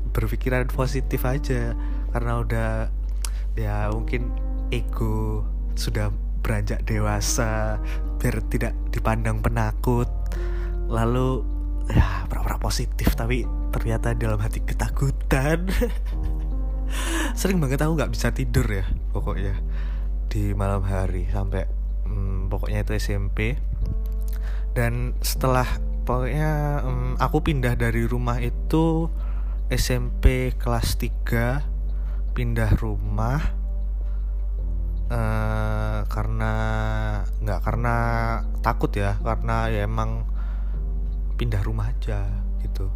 berpikiran 0.09 0.65
positif 0.73 1.21
aja. 1.29 1.77
Karena 2.09 2.41
udah 2.41 2.71
ya 3.53 3.93
mungkin 3.93 4.33
ego 4.73 5.45
sudah 5.77 6.09
beranjak 6.41 6.81
dewasa 6.89 7.77
biar 8.17 8.41
tidak 8.49 8.73
dipandang 8.89 9.45
penakut. 9.45 10.09
Lalu 10.89 11.45
ya 11.93 12.25
pura-pura 12.25 12.57
positif 12.57 13.13
tapi 13.13 13.45
ternyata 13.69 14.17
dalam 14.17 14.41
hati 14.41 14.61
ketakutan 14.65 15.69
sering 17.39 17.61
banget 17.61 17.83
aku 17.83 17.93
nggak 17.97 18.13
bisa 18.13 18.33
tidur 18.33 18.65
ya 18.69 18.85
pokoknya. 19.13 19.57
Di 20.29 20.53
malam 20.53 20.85
hari 20.85 21.25
sampai 21.29 21.65
hmm, 22.05 22.49
pokoknya 22.49 22.85
itu 22.85 22.93
SMP 22.97 23.57
dan 24.77 25.17
setelah 25.21 25.65
pokoknya 26.05 26.81
hmm, 26.85 27.13
aku 27.17 27.37
pindah 27.41 27.73
dari 27.77 28.05
rumah 28.05 28.37
itu 28.41 29.09
SMP 29.69 30.53
kelas 30.57 30.97
3 30.97 32.33
pindah 32.33 32.71
rumah 32.81 33.41
uh, 35.09 36.01
karena 36.09 36.53
nggak 37.41 37.59
karena 37.61 37.95
takut 38.61 38.89
ya 38.93 39.17
karena 39.21 39.69
ya 39.69 39.85
emang 39.85 40.25
pindah 41.37 41.61
rumah 41.61 41.93
aja 41.93 42.25
gitu. 42.61 42.89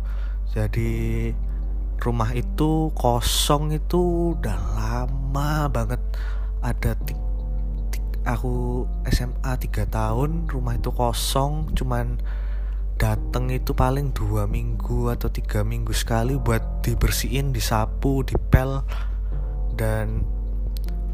Jadi 0.53 1.31
rumah 2.03 2.35
itu 2.35 2.91
kosong 2.99 3.71
itu 3.71 4.35
udah 4.35 4.59
lama 4.75 5.71
banget. 5.71 6.03
Ada 6.59 6.99
tik, 6.99 7.15
tik, 7.95 8.03
aku 8.27 8.83
SMA 9.07 9.55
3 9.55 9.87
tahun 9.87 10.51
rumah 10.51 10.75
itu 10.75 10.91
kosong. 10.91 11.71
Cuman 11.71 12.19
dateng 12.99 13.47
itu 13.55 13.71
paling 13.71 14.11
dua 14.11 14.45
minggu 14.45 15.11
atau 15.15 15.31
tiga 15.31 15.63
minggu 15.63 15.95
sekali 15.95 16.35
buat 16.35 16.83
dibersihin 16.83 17.55
disapu 17.55 18.27
dipel. 18.27 18.83
Dan 19.79 20.27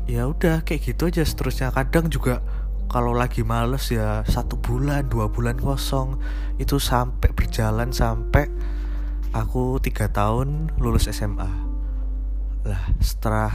ya 0.10 0.25
udah 0.25 0.65
kayak 0.65 0.89
gitu 0.89 1.13
aja 1.13 1.22
seterusnya. 1.22 1.69
Kadang 1.69 2.10
juga 2.10 2.41
kalau 2.89 3.13
lagi 3.13 3.46
males 3.46 3.93
ya 3.93 4.25
satu 4.25 4.58
bulan 4.58 5.05
dua 5.05 5.29
bulan 5.29 5.62
kosong. 5.62 6.17
Itu 6.58 6.81
sampai 6.81 7.29
berjalan 7.38 7.93
sampai 7.93 8.50
aku 9.31 9.77
tiga 9.83 10.09
tahun 10.09 10.74
lulus 10.81 11.09
SMA 11.09 11.50
lah 12.65 12.83
setelah 13.00 13.53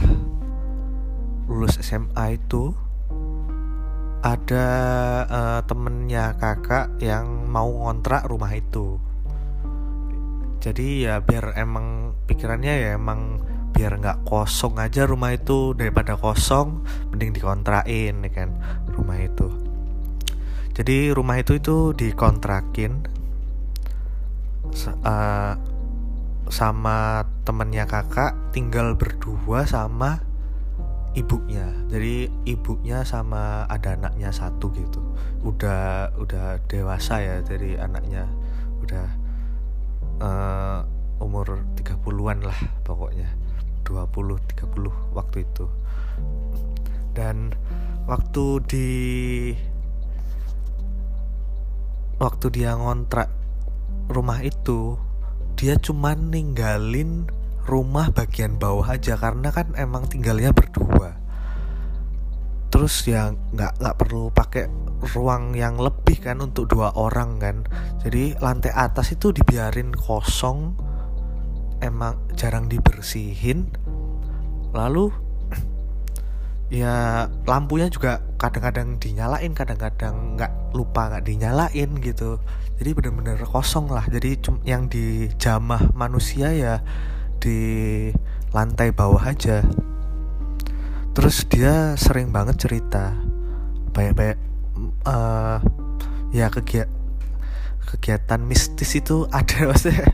lulus 1.45 1.77
SMA 1.77 2.41
itu 2.41 2.73
ada 4.25 4.67
uh, 5.29 5.61
temennya 5.69 6.33
kakak 6.41 6.97
yang 6.97 7.45
mau 7.45 7.69
ngontrak 7.69 8.25
rumah 8.25 8.49
itu. 8.57 8.97
Jadi 10.57 11.05
ya 11.05 11.21
biar 11.21 11.53
emang 11.53 12.17
pikirannya 12.25 12.73
ya 12.73 12.89
emang 12.97 13.37
biar 13.69 14.01
nggak 14.01 14.25
kosong 14.25 14.81
aja 14.81 15.05
rumah 15.05 15.37
itu. 15.37 15.77
Daripada 15.77 16.17
kosong 16.17 16.81
mending 17.13 17.37
dikontrakin 17.37 18.25
ya 18.25 18.31
kan 18.33 18.49
rumah 18.89 19.21
itu. 19.21 19.45
Jadi 20.73 21.13
rumah 21.13 21.37
itu 21.37 21.61
itu 21.61 21.93
dikontrakin 21.93 23.14
uh, 25.03 25.53
sama 26.49 27.25
temennya 27.41 27.89
kakak 27.89 28.37
tinggal 28.53 28.93
berdua 28.93 29.65
sama 29.65 30.21
ibunya. 31.15 31.71
Jadi 31.89 32.29
ibunya 32.45 33.01
sama 33.07 33.65
ada 33.71 33.95
anaknya 33.95 34.29
satu 34.29 34.69
gitu. 34.75 35.01
Udah 35.41 36.11
udah 36.19 36.61
dewasa 36.67 37.23
ya 37.23 37.35
dari 37.41 37.79
anaknya. 37.79 38.27
Udah 38.83 39.07
uh, 40.21 40.79
umur 41.23 41.63
30-an 41.79 42.39
lah 42.43 42.59
pokoknya. 42.83 43.31
20 43.87 44.37
30 44.59 45.15
waktu 45.15 45.37
itu. 45.47 45.65
Dan 47.15 47.55
waktu 48.05 48.45
di 48.67 48.89
waktu 52.19 52.45
dia 52.51 52.75
ngontrak 52.75 53.44
rumah 54.09 54.41
itu 54.45 54.99
dia 55.55 55.79
cuman 55.79 56.29
ninggalin 56.29 57.25
rumah 57.65 58.13
bagian 58.13 58.61
bawah 58.61 58.93
aja 58.93 59.17
karena 59.17 59.49
kan 59.49 59.73
emang 59.73 60.05
tinggalnya 60.05 60.53
berdua. 60.53 61.17
Terus 62.69 63.07
ya 63.07 63.33
nggak 63.33 63.81
nggak 63.81 63.97
perlu 63.97 64.29
pakai 64.29 64.69
ruang 65.15 65.55
yang 65.57 65.79
lebih 65.79 66.21
kan 66.21 66.43
untuk 66.43 66.69
dua 66.69 66.93
orang 66.93 67.41
kan. 67.41 67.57
Jadi 68.05 68.37
lantai 68.37 68.75
atas 68.75 69.15
itu 69.15 69.33
dibiarin 69.33 69.95
kosong 69.95 70.77
emang 71.81 72.19
jarang 72.37 72.69
dibersihin. 72.69 73.71
Lalu 74.75 75.09
ya 76.83 77.25
lampunya 77.47 77.89
juga 77.89 78.21
kadang-kadang 78.37 79.01
dinyalain 79.01 79.55
kadang-kadang 79.55 80.37
nggak 80.37 80.53
lupa 80.75 81.07
nggak 81.07 81.23
dinyalain 81.23 81.91
gitu. 82.03 82.43
Jadi 82.75 82.89
bener-bener 82.91 83.39
kosong 83.47 83.87
lah. 83.87 84.03
Jadi 84.11 84.35
yang 84.67 84.91
dijamah 84.91 85.95
manusia 85.95 86.51
ya 86.51 86.83
di 87.39 88.11
lantai 88.51 88.91
bawah 88.91 89.23
aja. 89.23 89.63
Terus 91.15 91.47
dia 91.47 91.95
sering 91.95 92.35
banget 92.35 92.67
cerita 92.67 93.15
banyak-banyak 93.95 94.39
uh, 95.07 95.63
ya 96.35 96.51
kegiatan 96.51 96.91
kegiatan 97.87 98.43
mistis 98.43 98.99
itu 98.99 99.23
ada 99.31 99.55
maksudnya 99.71 100.11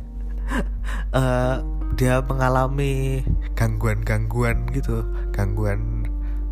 uh, 1.17 1.65
dia 1.97 2.21
mengalami 2.21 3.25
gangguan-gangguan 3.57 4.69
gitu. 4.69 5.01
Gangguan 5.33 6.05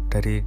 dari 0.10 0.42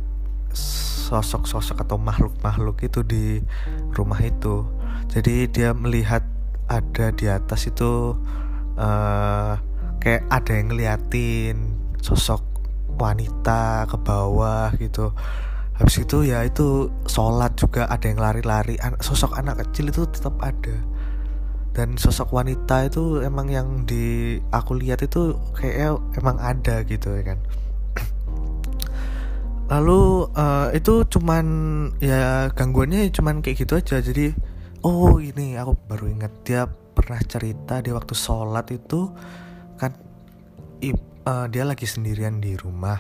sosok-sosok 1.13 1.85
atau 1.85 2.01
makhluk-makhluk 2.01 2.81
itu 2.81 3.05
di 3.05 3.45
rumah 3.93 4.17
itu. 4.25 4.65
Jadi 5.13 5.53
dia 5.53 5.77
melihat 5.77 6.25
ada 6.73 7.13
di 7.13 7.29
atas 7.29 7.69
itu 7.69 8.17
uh, 8.81 9.53
kayak 10.01 10.25
ada 10.33 10.53
yang 10.57 10.73
ngeliatin 10.73 11.57
sosok 12.01 12.41
wanita 12.97 13.85
ke 13.85 13.97
bawah 14.01 14.73
gitu. 14.81 15.13
Habis 15.77 16.09
itu 16.09 16.33
ya 16.33 16.49
itu 16.49 16.89
sholat 17.05 17.53
juga 17.61 17.85
ada 17.93 18.09
yang 18.09 18.17
lari-lari. 18.17 18.81
Sosok 19.05 19.37
anak 19.37 19.61
kecil 19.69 19.93
itu 19.93 20.09
tetap 20.09 20.41
ada. 20.41 20.77
Dan 21.77 22.01
sosok 22.01 22.33
wanita 22.33 22.89
itu 22.89 23.21
emang 23.21 23.53
yang 23.53 23.85
di 23.85 24.37
aku 24.49 24.81
lihat 24.81 25.05
itu 25.05 25.37
kayaknya 25.57 26.01
emang 26.17 26.37
ada 26.41 26.85
gitu 26.85 27.17
ya 27.17 27.33
kan 27.33 27.41
lalu 29.71 30.27
uh, 30.35 30.69
itu 30.75 31.07
cuman 31.07 31.47
ya 32.03 32.51
gangguannya 32.51 33.11
cuman 33.15 33.45
kayak 33.45 33.63
gitu 33.63 33.79
aja. 33.79 34.03
Jadi 34.03 34.35
oh 34.83 35.23
ini 35.23 35.55
aku 35.55 35.79
baru 35.87 36.11
ingat 36.11 36.33
dia 36.43 36.67
pernah 36.67 37.21
cerita 37.23 37.81
di 37.81 37.95
waktu 37.95 38.15
sholat 38.15 38.69
itu 38.75 39.11
kan 39.79 39.93
uh, 41.27 41.47
dia 41.47 41.65
lagi 41.67 41.87
sendirian 41.87 42.43
di 42.43 42.59
rumah. 42.59 42.99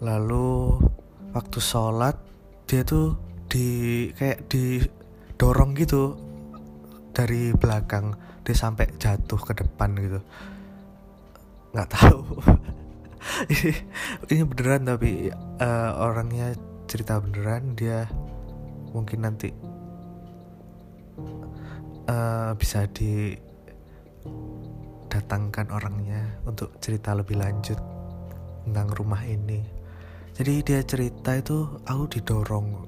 Lalu 0.00 0.80
waktu 1.36 1.58
sholat 1.60 2.16
dia 2.64 2.80
tuh 2.86 3.18
di 3.50 4.08
kayak 4.16 4.48
didorong 4.48 5.76
gitu 5.76 6.16
dari 7.12 7.52
belakang. 7.52 8.16
Dia 8.40 8.56
sampai 8.56 8.88
jatuh 8.96 9.38
ke 9.38 9.52
depan 9.52 9.92
gitu. 10.00 10.20
Nggak 11.70 11.88
tahu 11.92 12.24
ini, 14.30 14.42
beneran 14.44 14.88
tapi 14.88 15.28
uh, 15.60 15.90
orangnya 16.00 16.56
cerita 16.88 17.20
beneran 17.20 17.76
dia 17.76 18.08
mungkin 18.90 19.22
nanti 19.22 19.54
uh, 22.10 22.52
bisa 22.58 22.88
di 22.90 23.36
datangkan 25.10 25.74
orangnya 25.74 26.38
untuk 26.46 26.78
cerita 26.78 27.14
lebih 27.14 27.38
lanjut 27.38 27.78
tentang 28.64 28.88
rumah 28.94 29.22
ini. 29.26 29.60
Jadi 30.34 30.62
dia 30.62 30.80
cerita 30.86 31.34
itu 31.34 31.66
aku 31.84 32.04
didorong 32.16 32.86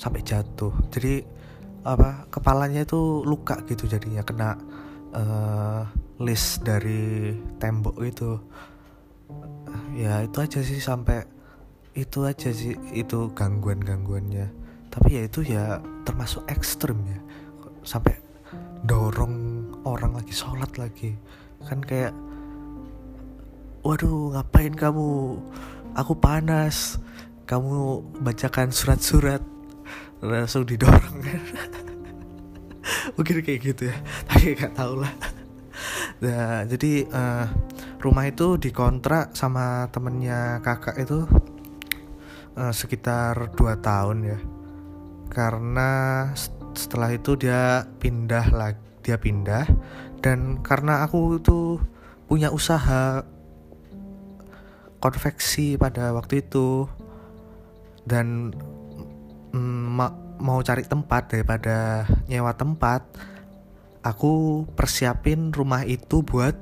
sampai 0.00 0.24
jatuh. 0.24 0.72
Jadi 0.88 1.20
apa 1.84 2.26
kepalanya 2.32 2.82
itu 2.82 3.22
luka 3.22 3.60
gitu 3.68 3.86
jadinya 3.86 4.24
kena 4.24 4.50
uh, 5.14 5.82
list 6.18 6.66
dari 6.66 7.36
tembok 7.62 7.96
itu 8.02 8.34
ya 9.98 10.22
itu 10.22 10.38
aja 10.38 10.60
sih 10.62 10.78
sampai 10.78 11.26
itu 11.98 12.22
aja 12.22 12.54
sih 12.54 12.78
itu 12.94 13.34
gangguan 13.34 13.82
gangguannya 13.82 14.68
tapi 14.98 15.14
ya 15.14 15.22
itu 15.28 15.40
ya 15.44 15.78
termasuk 16.02 16.42
ekstrim 16.48 16.98
ya. 17.04 17.20
Sampai 17.84 18.16
dorong 18.82 19.68
orang 19.84 20.16
lagi 20.18 20.34
sholat 20.34 20.74
lagi. 20.80 21.14
Kan 21.62 21.84
kayak 21.84 22.10
waduh 23.84 24.34
ngapain 24.34 24.74
kamu? 24.74 25.38
Aku 25.94 26.18
panas. 26.18 26.98
Kamu 27.46 28.02
bacakan 28.20 28.74
surat-surat. 28.74 29.40
Langsung 30.20 30.66
didorong. 30.66 31.16
Kan 31.22 31.42
mungkin 33.16 33.38
kayak 33.44 33.60
gitu 33.62 33.88
ya. 33.88 33.96
Tapi 34.26 34.58
nggak 34.58 34.74
tahu 34.74 35.04
lah 35.04 35.12
nah 36.24 36.66
jadi 36.66 37.06
uh, 37.08 37.46
rumah 38.02 38.26
itu 38.26 38.58
dikontrak 38.58 39.34
sama 39.34 39.86
temennya 39.90 40.62
kakak 40.62 40.98
itu 40.98 41.26
uh, 42.58 42.72
sekitar 42.74 43.54
2 43.54 43.78
tahun 43.78 44.18
ya. 44.26 44.38
Karena 45.28 45.90
setelah 46.72 47.12
itu 47.12 47.36
dia 47.36 47.84
pindah 47.98 48.46
lagi 48.54 48.88
dia 49.08 49.16
pindah 49.16 49.64
dan 50.20 50.60
karena 50.60 51.00
aku 51.00 51.40
itu 51.40 51.80
punya 52.28 52.52
usaha 52.52 53.24
konveksi 55.00 55.80
pada 55.80 56.12
waktu 56.12 56.44
itu 56.44 56.84
dan 58.04 58.52
mm, 59.56 59.84
ma 59.96 60.12
mau 60.38 60.60
cari 60.62 60.84
tempat 60.84 61.34
daripada 61.34 62.04
nyewa 62.28 62.52
tempat 62.52 63.02
aku 64.02 64.64
persiapin 64.74 65.50
rumah 65.50 65.82
itu 65.82 66.22
buat 66.22 66.54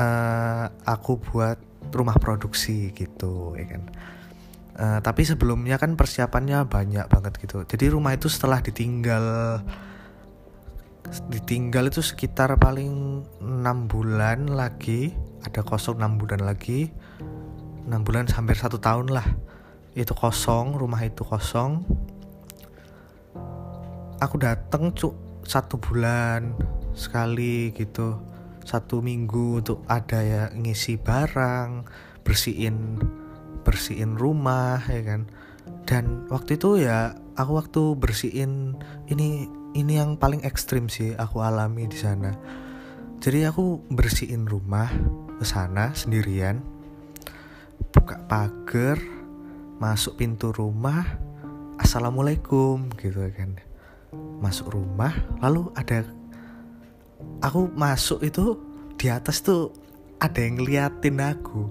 uh, 0.00 0.66
aku 0.84 1.20
buat 1.20 1.58
rumah 1.92 2.16
produksi 2.18 2.92
gitu 2.92 3.54
ya 3.56 3.66
kan? 3.66 3.82
Uh, 4.76 5.00
tapi 5.00 5.24
sebelumnya 5.24 5.80
kan 5.80 5.96
persiapannya 5.96 6.68
banyak 6.68 7.08
banget 7.08 7.40
gitu. 7.40 7.64
Jadi 7.64 7.88
rumah 7.88 8.12
itu 8.12 8.28
setelah 8.28 8.60
ditinggal 8.60 9.24
ditinggal 11.30 11.86
itu 11.86 12.02
sekitar 12.02 12.58
paling 12.58 13.22
enam 13.38 13.86
bulan 13.86 14.50
lagi 14.50 15.14
ada 15.46 15.62
kosong 15.62 16.02
enam 16.02 16.18
bulan 16.18 16.42
lagi 16.42 16.90
enam 17.86 18.02
bulan 18.02 18.26
hampir 18.28 18.58
satu 18.58 18.76
tahun 18.76 19.14
lah. 19.14 19.24
Itu 19.96 20.12
kosong 20.12 20.76
rumah 20.76 21.00
itu 21.08 21.24
kosong 21.24 21.86
aku 24.20 24.40
dateng 24.40 24.92
cuk 24.92 25.14
satu 25.46 25.78
bulan 25.78 26.54
sekali 26.96 27.70
gitu. 27.72 28.18
Satu 28.66 28.98
minggu 28.98 29.62
untuk 29.62 29.86
ada 29.86 30.18
ya 30.18 30.42
ngisi 30.50 30.98
barang 30.98 31.86
bersihin 32.26 32.98
bersihin 33.62 34.18
rumah 34.18 34.82
ya 34.90 35.02
kan. 35.06 35.30
Dan 35.86 36.26
waktu 36.26 36.58
itu 36.58 36.82
ya 36.82 37.14
aku 37.38 37.52
waktu 37.62 37.82
bersihin 37.94 38.74
ini 39.06 39.46
ini 39.78 39.92
yang 40.00 40.18
paling 40.18 40.42
ekstrim 40.42 40.90
sih 40.90 41.14
aku 41.14 41.44
alami 41.44 41.86
di 41.86 41.98
sana. 41.98 42.34
Jadi 43.22 43.46
aku 43.46 43.86
bersihin 43.90 44.50
rumah 44.50 44.90
ke 45.36 45.44
sana 45.44 45.92
sendirian 45.92 46.64
buka 47.92 48.16
pagar 48.28 48.96
masuk 49.76 50.16
pintu 50.16 50.52
rumah 50.52 51.04
assalamualaikum 51.76 52.88
gitu 52.96 53.20
kan 53.36 53.65
masuk 54.40 54.76
rumah 54.76 55.12
lalu 55.40 55.72
ada 55.76 56.04
aku 57.40 57.72
masuk 57.72 58.20
itu 58.24 58.56
di 58.96 59.12
atas 59.12 59.44
tuh 59.44 59.72
ada 60.16 60.40
yang 60.40 60.60
ngeliatin 60.60 61.20
aku. 61.20 61.68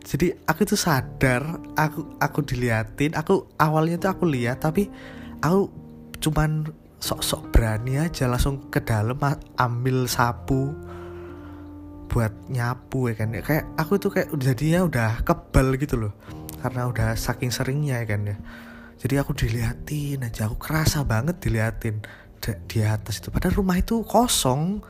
Jadi 0.00 0.32
aku 0.48 0.66
tuh 0.66 0.80
sadar 0.80 1.60
aku 1.76 2.18
aku 2.18 2.40
diliatin 2.42 3.14
aku 3.14 3.46
awalnya 3.60 4.00
tuh 4.00 4.10
aku 4.16 4.24
lihat 4.26 4.64
tapi 4.64 4.88
aku 5.44 5.70
cuman 6.18 6.66
sok-sok 7.00 7.52
berani 7.52 8.00
aja 8.00 8.28
langsung 8.28 8.68
ke 8.72 8.80
dalam 8.82 9.16
ambil 9.56 10.08
sapu 10.08 10.72
buat 12.10 12.32
nyapu 12.50 13.12
ya 13.12 13.14
kan. 13.14 13.36
Kayak 13.38 13.64
aku 13.78 13.92
tuh 14.00 14.10
kayak 14.10 14.34
jadinya 14.40 14.88
udah 14.88 15.10
kebal 15.22 15.78
gitu 15.78 15.94
loh 16.08 16.12
karena 16.60 16.90
udah 16.90 17.08
saking 17.16 17.48
seringnya 17.48 18.04
ya 18.04 18.06
kan 18.08 18.20
ya 18.28 18.36
jadi 19.00 19.24
aku 19.24 19.32
diliatin 19.32 20.28
aja 20.28 20.44
aku 20.44 20.60
kerasa 20.60 21.00
banget 21.08 21.40
diliatin 21.40 22.04
di 22.68 22.84
atas 22.84 23.24
itu. 23.24 23.32
Padahal 23.32 23.56
rumah 23.56 23.80
itu 23.80 24.04
kosong 24.04 24.84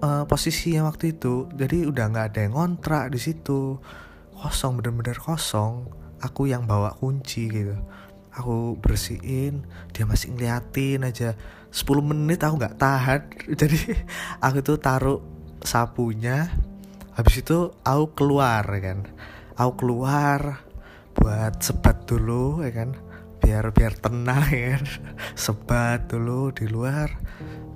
uh, 0.00 0.24
posisinya 0.24 0.88
waktu 0.88 1.12
itu. 1.12 1.44
Jadi 1.52 1.84
udah 1.84 2.04
nggak 2.08 2.26
ada 2.32 2.40
yang 2.48 2.56
ngontrak 2.56 3.12
di 3.12 3.20
situ. 3.20 3.76
Kosong 4.32 4.80
bener-bener 4.80 5.20
kosong. 5.20 5.92
Aku 6.24 6.48
yang 6.48 6.64
bawa 6.64 6.96
kunci 6.96 7.52
gitu. 7.52 7.76
Aku 8.32 8.80
bersihin 8.80 9.68
dia 9.92 10.08
masih 10.08 10.32
ngeliatin 10.32 11.04
aja. 11.04 11.36
10 11.68 12.00
menit 12.00 12.40
aku 12.40 12.56
nggak 12.56 12.80
tahan. 12.80 13.20
Jadi 13.60 14.00
aku 14.40 14.64
tuh 14.64 14.80
taruh 14.80 15.20
sapunya. 15.60 16.48
Habis 17.12 17.44
itu 17.44 17.68
aku 17.84 18.16
keluar 18.16 18.64
kan. 18.80 19.04
Aku 19.60 19.76
keluar 19.76 20.64
buat 21.12 21.60
sebat 21.60 22.08
dulu 22.08 22.64
ya 22.64 22.72
kan 22.72 23.09
biar 23.50 23.74
biar 23.74 23.98
tenang 23.98 24.46
ya 24.54 24.78
kan. 24.78 24.86
Sebat 25.34 26.06
dulu 26.06 26.54
di 26.54 26.70
luar. 26.70 27.10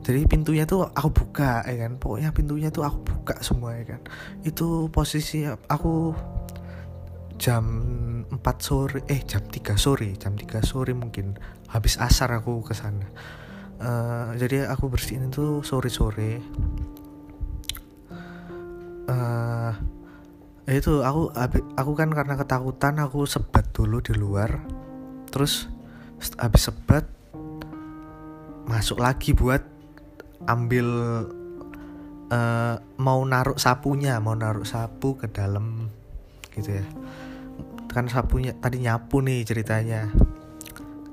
Jadi 0.06 0.22
pintunya 0.30 0.62
tuh 0.70 0.86
aku 0.86 1.10
buka 1.10 1.66
ya 1.66 1.82
kan. 1.82 1.98
Pokoknya 1.98 2.30
pintunya 2.30 2.70
tuh 2.70 2.86
aku 2.86 3.02
buka 3.02 3.42
semua 3.42 3.74
ya 3.74 3.98
kan. 3.98 4.00
Itu 4.46 4.86
posisi 4.94 5.42
aku 5.50 6.14
jam 7.34 7.66
4 8.30 8.38
sore 8.62 9.02
eh 9.10 9.18
jam 9.26 9.42
3 9.42 9.74
sore 9.74 10.14
jam 10.14 10.38
3 10.38 10.62
sore 10.62 10.94
mungkin. 10.94 11.34
Habis 11.66 11.98
asar 11.98 12.30
aku 12.30 12.62
ke 12.62 12.70
sana. 12.70 13.10
Uh, 13.82 14.30
jadi 14.38 14.70
aku 14.70 14.86
bersihin 14.86 15.34
itu 15.34 15.66
sore 15.66 15.90
sore 15.90 16.38
uh, 19.10 19.72
itu 20.64 21.04
aku 21.04 21.28
aku 21.76 21.92
kan 21.92 22.08
karena 22.08 22.40
ketakutan 22.40 22.96
aku 22.96 23.28
sebat 23.28 23.68
dulu 23.76 24.00
di 24.00 24.16
luar 24.16 24.64
terus 25.34 25.66
habis 26.38 26.70
sebat 26.70 27.02
masuk 28.70 29.02
lagi 29.02 29.34
buat 29.34 29.66
ambil 30.46 30.86
uh, 32.30 32.78
mau 33.02 33.18
naruh 33.26 33.58
sapunya 33.58 34.22
mau 34.22 34.38
naruh 34.38 34.62
sapu 34.62 35.18
ke 35.18 35.26
dalam 35.26 35.90
gitu 36.54 36.78
ya. 36.78 36.86
Kan 37.90 38.06
sapunya 38.06 38.54
tadi 38.54 38.78
nyapu 38.78 39.18
nih 39.26 39.42
ceritanya. 39.42 40.06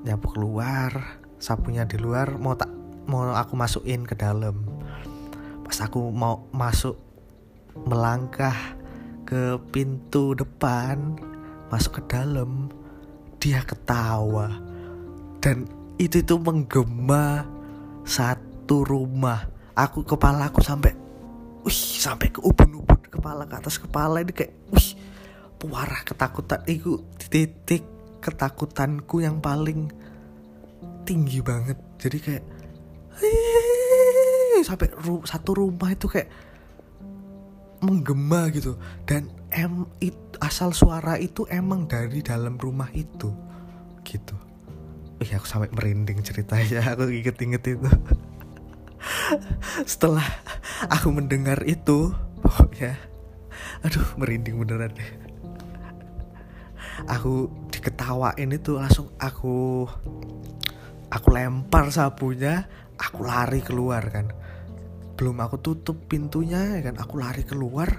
Nyapu 0.06 0.38
keluar 0.38 1.18
sapunya 1.42 1.82
di 1.82 1.98
luar 1.98 2.38
mau 2.38 2.54
tak 2.54 2.70
mau 3.10 3.34
aku 3.34 3.58
masukin 3.58 4.06
ke 4.06 4.14
dalam. 4.14 4.62
Pas 5.66 5.82
aku 5.82 6.14
mau 6.14 6.46
masuk 6.54 6.94
melangkah 7.74 8.78
ke 9.26 9.58
pintu 9.74 10.38
depan 10.38 11.18
masuk 11.72 11.98
ke 11.98 12.02
dalam 12.06 12.68
dia 13.42 13.66
ketawa. 13.66 14.54
Dan 15.42 15.66
itu 15.98 16.22
itu 16.22 16.38
menggema 16.38 17.42
satu 18.06 18.86
rumah. 18.86 19.50
Aku 19.74 20.06
kepala 20.06 20.46
aku 20.46 20.62
sampai 20.62 20.94
wih 21.66 21.80
sampai 21.98 22.30
ke 22.30 22.38
ubun-ubun 22.38 23.02
kepala 23.06 23.46
ke 23.46 23.54
atas 23.58 23.78
kepala 23.82 24.22
ini 24.22 24.30
kayak 24.30 24.54
wih 24.70 24.94
puarah 25.58 26.06
ketakutan. 26.06 26.62
Itu 26.70 27.02
titik 27.18 27.82
ketakutanku 28.22 29.18
yang 29.18 29.42
paling 29.42 29.90
tinggi 31.02 31.42
banget. 31.42 31.78
Jadi 31.98 32.18
kayak 32.22 32.44
sampai 34.62 34.94
ru 35.02 35.26
satu 35.26 35.58
rumah 35.58 35.90
itu 35.90 36.06
kayak 36.06 36.30
menggema 37.82 38.46
gitu. 38.54 38.78
Dan 39.02 39.26
em 39.50 39.90
it, 39.98 40.14
asal 40.42 40.74
suara 40.74 41.22
itu 41.22 41.46
emang 41.46 41.86
dari 41.86 42.18
dalam 42.18 42.58
rumah 42.58 42.90
itu. 42.90 43.30
Gitu. 44.02 44.34
Ih, 45.22 45.38
aku 45.38 45.46
sampai 45.46 45.70
merinding 45.70 46.18
ceritanya. 46.26 46.82
Aku 46.98 47.06
inget-inget 47.06 47.62
itu. 47.78 47.88
Setelah 49.82 50.26
aku 50.86 51.10
mendengar 51.10 51.62
itu 51.66 52.14
pokoknya 52.38 52.94
aduh 53.82 54.06
merinding 54.14 54.58
beneran 54.62 54.94
deh. 54.94 55.10
Aku 57.10 57.50
diketawain 57.74 58.50
itu 58.54 58.78
langsung 58.78 59.10
aku 59.18 59.86
aku 61.10 61.28
lempar 61.34 61.90
sapunya 61.90 62.66
aku 62.94 63.26
lari 63.26 63.58
keluar 63.58 64.06
kan. 64.10 64.30
Belum 65.18 65.34
aku 65.42 65.58
tutup 65.58 66.06
pintunya 66.06 66.78
ya 66.78 66.92
kan. 66.92 67.02
Aku 67.02 67.18
lari 67.18 67.42
keluar 67.42 67.90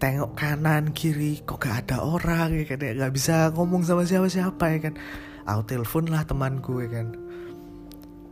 tengok 0.00 0.32
kanan 0.32 0.96
kiri 0.96 1.44
kok 1.44 1.60
gak 1.60 1.84
ada 1.86 2.00
orang 2.00 2.56
ya 2.56 2.64
kan 2.64 2.80
ya. 2.80 2.96
Gak 2.96 3.12
bisa 3.12 3.52
ngomong 3.52 3.84
sama 3.84 4.08
siapa 4.08 4.32
siapa 4.32 4.72
ya 4.72 4.88
kan. 4.88 4.94
Aku 5.44 5.62
telepon 5.68 6.08
lah 6.08 6.24
temanku 6.24 6.80
ya 6.80 6.88
kan. 6.88 7.12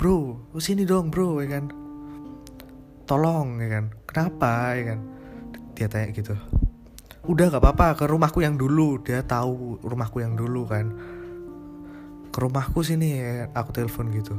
Bro 0.00 0.48
sini 0.56 0.88
dong 0.88 1.12
bro 1.12 1.44
ya 1.44 1.60
kan. 1.60 1.68
Tolong 3.04 3.60
ya 3.60 3.68
kan. 3.68 3.84
Kenapa 4.08 4.72
ya 4.80 4.96
kan? 4.96 5.00
Dia 5.76 5.86
tanya 5.92 6.08
gitu. 6.16 6.34
Udah 7.28 7.52
gak 7.52 7.60
apa-apa 7.60 8.00
ke 8.00 8.04
rumahku 8.08 8.40
yang 8.40 8.56
dulu. 8.56 9.04
Dia 9.04 9.20
tahu 9.20 9.84
rumahku 9.84 10.24
yang 10.24 10.40
dulu 10.40 10.64
kan. 10.64 10.88
Ke 12.32 12.38
rumahku 12.40 12.80
sini 12.80 13.20
ya 13.20 13.52
aku 13.52 13.76
telepon 13.76 14.08
gitu. 14.16 14.32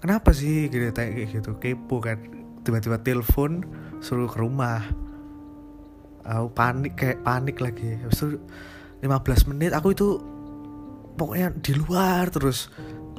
Kenapa 0.00 0.32
sih? 0.32 0.72
Gitu 0.72 0.88
tanya 0.96 1.12
kayak 1.12 1.28
gitu. 1.28 1.60
Kepo 1.60 2.00
kan. 2.00 2.16
Tiba-tiba 2.64 2.96
telepon 3.04 3.68
suruh 4.00 4.32
ke 4.32 4.40
rumah 4.40 5.07
aku 6.28 6.48
panik 6.52 6.92
kayak 6.94 7.18
panik 7.24 7.56
lagi. 7.58 7.96
Habis 8.04 8.20
itu 8.20 8.28
15 9.00 9.50
menit 9.54 9.72
aku 9.72 9.96
itu 9.96 10.20
pokoknya 11.16 11.54
di 11.58 11.72
luar 11.74 12.28
terus 12.28 12.68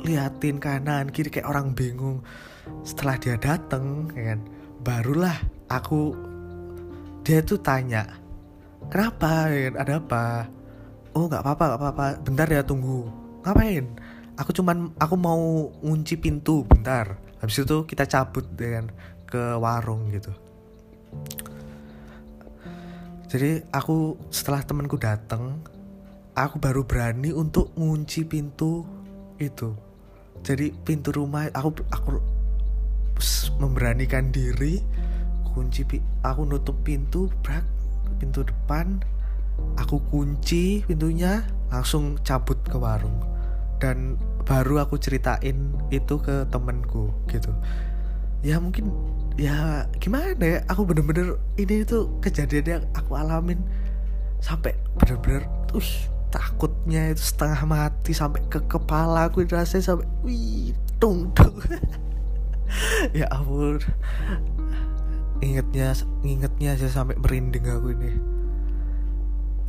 liatin 0.05 0.61
kanan 0.61 1.09
kiri 1.09 1.33
kayak 1.33 1.49
orang 1.49 1.73
bingung. 1.73 2.21
Setelah 2.85 3.17
dia 3.17 3.35
dateng 3.35 4.13
ya 4.13 4.35
kan 4.35 4.39
barulah 4.79 5.35
aku 5.67 6.15
dia 7.25 7.41
tuh 7.43 7.59
tanya 7.59 8.05
kenapa? 8.93 9.49
Ya 9.51 9.73
kan? 9.73 9.75
ada 9.81 9.93
apa? 9.99 10.25
Oh 11.17 11.25
nggak 11.25 11.41
apa-apa 11.41 11.63
nggak 11.65 11.79
apa-apa. 11.81 12.05
Bentar 12.21 12.47
ya 12.47 12.61
tunggu. 12.61 13.09
Ngapain? 13.43 13.85
Aku 14.39 14.55
cuman 14.55 14.95
aku 15.01 15.15
mau 15.19 15.67
ngunci 15.83 16.15
pintu 16.15 16.63
bentar. 16.63 17.19
Habis 17.43 17.65
itu 17.65 17.83
kita 17.83 18.07
cabut 18.07 18.47
dengan 18.55 18.87
ke 19.29 19.55
warung 19.61 20.09
gitu 20.09 20.33
jadi 23.29 23.61
aku 23.69 24.17
setelah 24.33 24.65
temanku 24.65 24.97
datang 24.97 25.61
aku 26.33 26.57
baru 26.57 26.81
berani 26.81 27.29
untuk 27.29 27.69
ngunci 27.77 28.25
pintu 28.25 28.81
itu. 29.37 29.77
Jadi 30.41 30.73
pintu 30.81 31.13
rumah 31.13 31.45
aku 31.53 31.77
aku 31.93 32.17
memberanikan 33.61 34.33
diri 34.33 34.81
kunci 35.53 35.85
aku 36.25 36.41
nutup 36.41 36.81
pintu 36.81 37.29
brak 37.45 37.61
pintu 38.17 38.41
depan 38.41 38.97
aku 39.77 40.01
kunci 40.09 40.81
pintunya 40.89 41.45
langsung 41.69 42.17
cabut 42.25 42.57
ke 42.65 42.81
warung. 42.81 43.21
Dan 43.77 44.17
baru 44.41 44.81
aku 44.81 44.97
ceritain 44.97 45.77
itu 45.93 46.17
ke 46.17 46.49
temenku 46.49 47.13
gitu. 47.29 47.53
Ya 48.41 48.57
mungkin 48.57 48.89
ya 49.39 49.88
gimana 50.04 50.36
ya? 50.43 50.60
Aku 50.67 50.84
bener-bener 50.84 51.39
ini 51.56 51.88
itu 51.88 52.12
kejadian 52.19 52.65
yang 52.67 52.84
aku 52.91 53.15
alamin 53.15 53.63
sampai 54.43 54.75
bener-bener 54.99 55.47
uh 55.71 55.91
takutnya 56.30 57.10
itu 57.10 57.23
setengah 57.25 57.65
mati 57.65 58.13
sampai 58.13 58.45
ke 58.54 58.62
kepala 58.69 59.32
aku 59.32 59.41
rasanya 59.49 59.95
sampai 59.95 60.06
wih 60.21 60.78
tung 61.02 61.32
tung 61.38 61.56
ya 63.15 63.25
ampun. 63.32 63.80
Ingetnya 65.39 65.95
ingetnya 66.21 66.75
aja 66.75 66.91
sampai 66.91 67.15
merinding 67.15 67.63
aku 67.63 67.95
ini. 67.95 68.12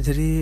Jadi 0.02 0.32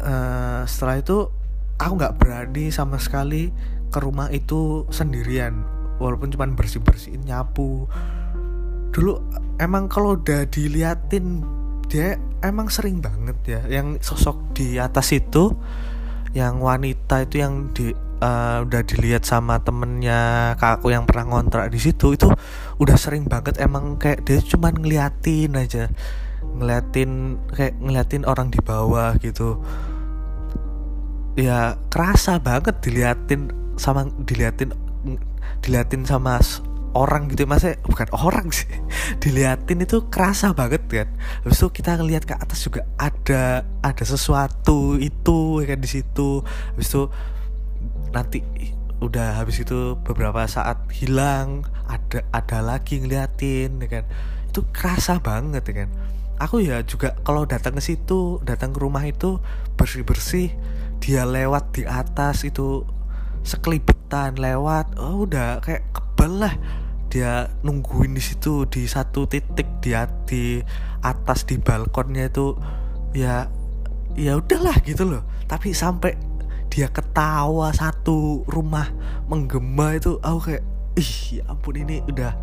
uh, 0.00 0.64
setelah 0.64 0.96
itu 0.96 1.28
aku 1.76 1.92
nggak 2.00 2.16
berani 2.16 2.72
sama 2.72 2.96
sekali 2.96 3.52
ke 3.92 3.98
rumah 4.00 4.32
itu 4.32 4.88
sendirian 4.88 5.75
walaupun 5.98 6.32
cuma 6.32 6.48
bersih 6.52 6.80
bersihin 6.80 7.24
nyapu. 7.24 7.88
Dulu 8.92 9.20
emang 9.60 9.88
kalau 9.88 10.16
udah 10.16 10.48
diliatin 10.48 11.44
dia 11.86 12.18
emang 12.42 12.68
sering 12.68 13.00
banget 13.00 13.36
ya. 13.46 13.60
Yang 13.68 14.04
sosok 14.04 14.56
di 14.56 14.76
atas 14.76 15.12
itu 15.14 15.54
yang 16.36 16.60
wanita 16.60 17.24
itu 17.24 17.40
yang 17.40 17.72
di 17.72 17.96
uh, 18.20 18.64
udah 18.64 18.82
dilihat 18.84 19.24
sama 19.24 19.60
temennya 19.64 20.52
kakakku 20.60 20.92
yang 20.92 21.08
pernah 21.08 21.32
ngontrak 21.32 21.72
di 21.72 21.80
situ 21.80 22.12
itu 22.12 22.28
udah 22.76 22.96
sering 23.00 23.24
banget 23.24 23.56
emang 23.56 23.96
kayak 23.96 24.24
dia 24.28 24.40
cuma 24.44 24.68
ngeliatin 24.72 25.56
aja. 25.56 25.88
Ngeliatin 26.56 27.40
kayak 27.52 27.74
ngeliatin 27.80 28.24
orang 28.28 28.52
di 28.52 28.60
bawah 28.60 29.16
gitu. 29.20 29.60
Ya 31.36 31.76
kerasa 31.92 32.40
banget 32.40 32.80
diliatin 32.80 33.52
sama 33.76 34.08
diliatin 34.24 34.72
diliatin 35.62 36.06
sama 36.06 36.38
orang 36.96 37.28
gitu 37.28 37.44
masa 37.44 37.76
bukan 37.84 38.08
orang 38.16 38.48
sih. 38.48 38.66
Diliatin 39.22 39.84
itu 39.84 40.08
kerasa 40.08 40.56
banget 40.56 40.88
kan. 40.88 41.08
Habis 41.44 41.60
itu 41.60 41.68
kita 41.76 42.00
ngeliat 42.00 42.24
ke 42.24 42.32
atas 42.32 42.64
juga 42.64 42.88
ada 42.96 43.68
ada 43.84 44.04
sesuatu 44.04 44.96
itu 44.96 45.60
ya 45.60 45.76
kan 45.76 45.80
di 45.84 45.88
situ. 45.92 46.40
Habis 46.72 46.88
itu 46.88 47.02
nanti 48.16 48.40
udah 48.96 49.36
habis 49.36 49.60
itu 49.60 50.00
beberapa 50.00 50.48
saat 50.48 50.88
hilang 50.88 51.68
ada 51.84 52.24
ada 52.32 52.64
lagi 52.64 53.04
ngeliatin 53.04 53.76
ya 53.84 53.88
kan. 54.00 54.04
Itu 54.48 54.64
kerasa 54.72 55.20
banget 55.20 55.68
ya 55.68 55.84
kan. 55.84 55.90
Aku 56.36 56.60
ya 56.60 56.80
juga 56.84 57.16
kalau 57.24 57.44
datang 57.44 57.76
ke 57.76 57.82
situ 57.84 58.40
datang 58.44 58.72
ke 58.72 58.80
rumah 58.80 59.04
itu 59.04 59.40
bersih 59.76 60.04
bersih 60.04 60.48
dia 61.00 61.28
lewat 61.28 61.76
di 61.76 61.82
atas 61.84 62.44
itu 62.44 62.84
sekelibetan 63.46 64.34
lewat 64.42 64.98
oh 64.98 65.22
udah 65.22 65.62
kayak 65.62 65.86
kebal 65.94 66.42
lah. 66.42 66.54
Dia 67.06 67.46
nungguin 67.62 68.18
di 68.18 68.20
situ 68.20 68.66
di 68.66 68.90
satu 68.90 69.30
titik 69.30 69.78
dia 69.78 70.10
di 70.26 70.58
atas 71.00 71.46
di 71.46 71.56
balkonnya 71.56 72.26
itu 72.26 72.58
ya 73.14 73.46
ya 74.18 74.34
udahlah 74.34 74.82
gitu 74.82 75.06
loh. 75.06 75.22
Tapi 75.46 75.70
sampai 75.70 76.18
dia 76.66 76.90
ketawa 76.90 77.70
satu 77.70 78.42
rumah 78.50 78.90
menggema 79.30 79.94
itu 79.94 80.18
aku 80.20 80.50
kayak 80.50 80.64
ih 80.98 81.40
ya 81.40 81.42
ampun 81.48 81.78
ini 81.78 82.02
udah 82.04 82.34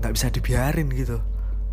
nggak 0.00 0.12
bisa 0.14 0.30
dibiarin 0.30 0.88
gitu. 0.94 1.18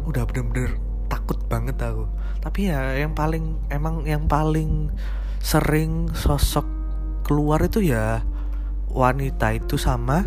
Udah 0.03 0.25
bener-bener 0.25 0.75
takut 1.07 1.37
banget 1.45 1.77
aku. 1.79 2.09
Tapi 2.41 2.73
ya 2.73 2.97
yang 2.97 3.13
paling 3.13 3.61
emang 3.69 4.03
yang 4.03 4.25
paling 4.25 4.89
sering 5.39 6.09
sosok 6.11 6.65
keluar 7.23 7.61
itu 7.63 7.83
ya 7.83 8.25
wanita 8.97 9.53
itu 9.53 9.77
sama 9.77 10.25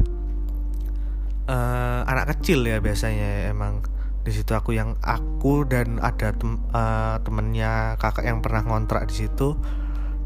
uh, 1.51 2.01
anak 2.07 2.39
kecil 2.39 2.63
ya 2.63 2.79
biasanya. 2.79 3.51
Emang 3.51 3.83
di 4.23 4.31
situ 4.31 4.55
aku 4.55 4.79
yang 4.79 4.95
aku 5.03 5.67
dan 5.67 5.99
ada 5.99 6.31
tem, 6.31 6.63
uh, 6.71 7.19
temennya 7.27 7.99
kakak 7.99 8.31
yang 8.31 8.39
pernah 8.39 8.63
ngontrak 8.63 9.11
di 9.11 9.27
situ 9.27 9.59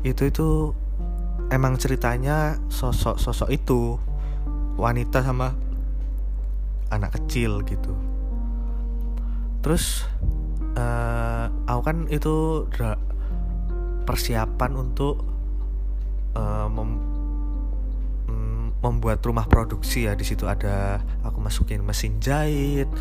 itu 0.04 0.28
itu 0.28 0.48
emang 1.48 1.80
ceritanya 1.80 2.60
sosok 2.68 3.16
sosok 3.16 3.48
itu 3.48 3.96
wanita 4.76 5.24
sama 5.24 5.56
anak 6.92 7.16
kecil 7.16 7.64
gitu. 7.64 7.96
Terus 9.64 10.04
uh, 10.76 11.48
aku 11.64 11.80
kan 11.80 11.98
itu 12.12 12.68
persiapan 14.04 14.72
untuk 14.76 15.24
uh, 16.36 16.68
membuat 18.84 19.24
rumah 19.24 19.48
produksi 19.48 20.04
ya. 20.04 20.12
Di 20.12 20.28
situ 20.28 20.44
ada 20.44 21.00
aku 21.24 21.40
masukin 21.40 21.80
mesin 21.80 22.20
jahit 22.20 22.92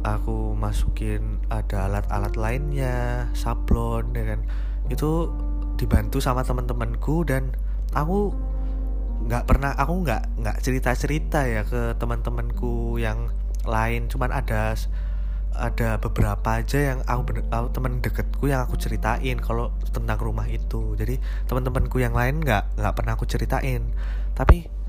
aku 0.00 0.56
masukin 0.56 1.40
ada 1.52 1.88
alat-alat 1.88 2.34
lainnya 2.36 3.28
sablon 3.36 4.12
ya 4.16 4.36
kan. 4.36 4.40
Itu 4.88 5.32
dibantu 5.76 6.20
sama 6.20 6.44
teman-temanku 6.44 7.24
dan 7.24 7.52
aku 7.96 8.32
nggak 9.20 9.44
pernah 9.44 9.76
aku 9.76 10.00
nggak 10.04 10.22
nggak 10.40 10.56
cerita 10.64 10.90
cerita 10.96 11.44
ya 11.44 11.62
ke 11.64 11.96
teman-temanku 12.00 12.96
yang 12.96 13.28
lain. 13.68 14.08
Cuman 14.08 14.32
ada 14.32 14.76
ada 15.50 15.98
beberapa 15.98 16.62
aja 16.62 16.94
yang 16.94 17.00
aku, 17.04 17.42
aku 17.50 17.68
teman 17.74 17.98
deketku 18.00 18.48
yang 18.48 18.64
aku 18.64 18.78
ceritain 18.80 19.36
kalau 19.42 19.74
tentang 19.92 20.16
rumah 20.16 20.48
itu. 20.48 20.96
Jadi 20.96 21.20
teman-temanku 21.50 22.00
yang 22.00 22.16
lain 22.16 22.40
nggak 22.40 22.80
nggak 22.80 22.94
pernah 22.96 23.12
aku 23.18 23.28
ceritain. 23.28 23.84
Tapi 24.32 24.79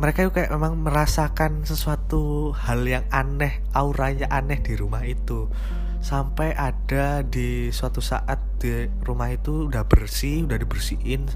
mereka 0.00 0.24
juga 0.24 0.40
kayak 0.40 0.52
memang 0.56 0.80
merasakan 0.80 1.68
sesuatu 1.68 2.56
hal 2.56 2.88
yang 2.88 3.04
aneh 3.12 3.60
auranya 3.76 4.32
aneh 4.32 4.56
di 4.64 4.72
rumah 4.72 5.04
itu. 5.04 5.52
Sampai 6.00 6.56
ada 6.56 7.20
di 7.20 7.68
suatu 7.68 8.00
saat 8.00 8.40
di 8.56 8.88
rumah 9.04 9.28
itu 9.28 9.68
udah 9.68 9.84
bersih 9.84 10.48
udah 10.48 10.56
dibersihin 10.56 11.28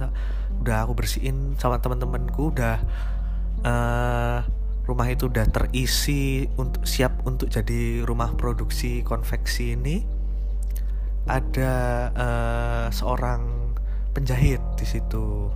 udah 0.64 0.88
aku 0.88 0.92
bersihin 0.96 1.60
sama 1.60 1.80
teman-temanku 1.80 2.56
udah 2.56 2.80
uh, 3.68 4.38
rumah 4.84 5.08
itu 5.12 5.28
udah 5.28 5.44
terisi 5.48 6.48
untuk 6.56 6.88
siap 6.88 7.24
untuk 7.28 7.52
jadi 7.52 8.00
rumah 8.04 8.32
produksi 8.32 9.04
konveksi 9.04 9.76
ini. 9.76 10.04
Ada 11.28 11.72
uh, 12.12 12.86
seorang 12.88 13.72
penjahit 14.16 14.60
di 14.76 14.88
situ. 14.88 15.52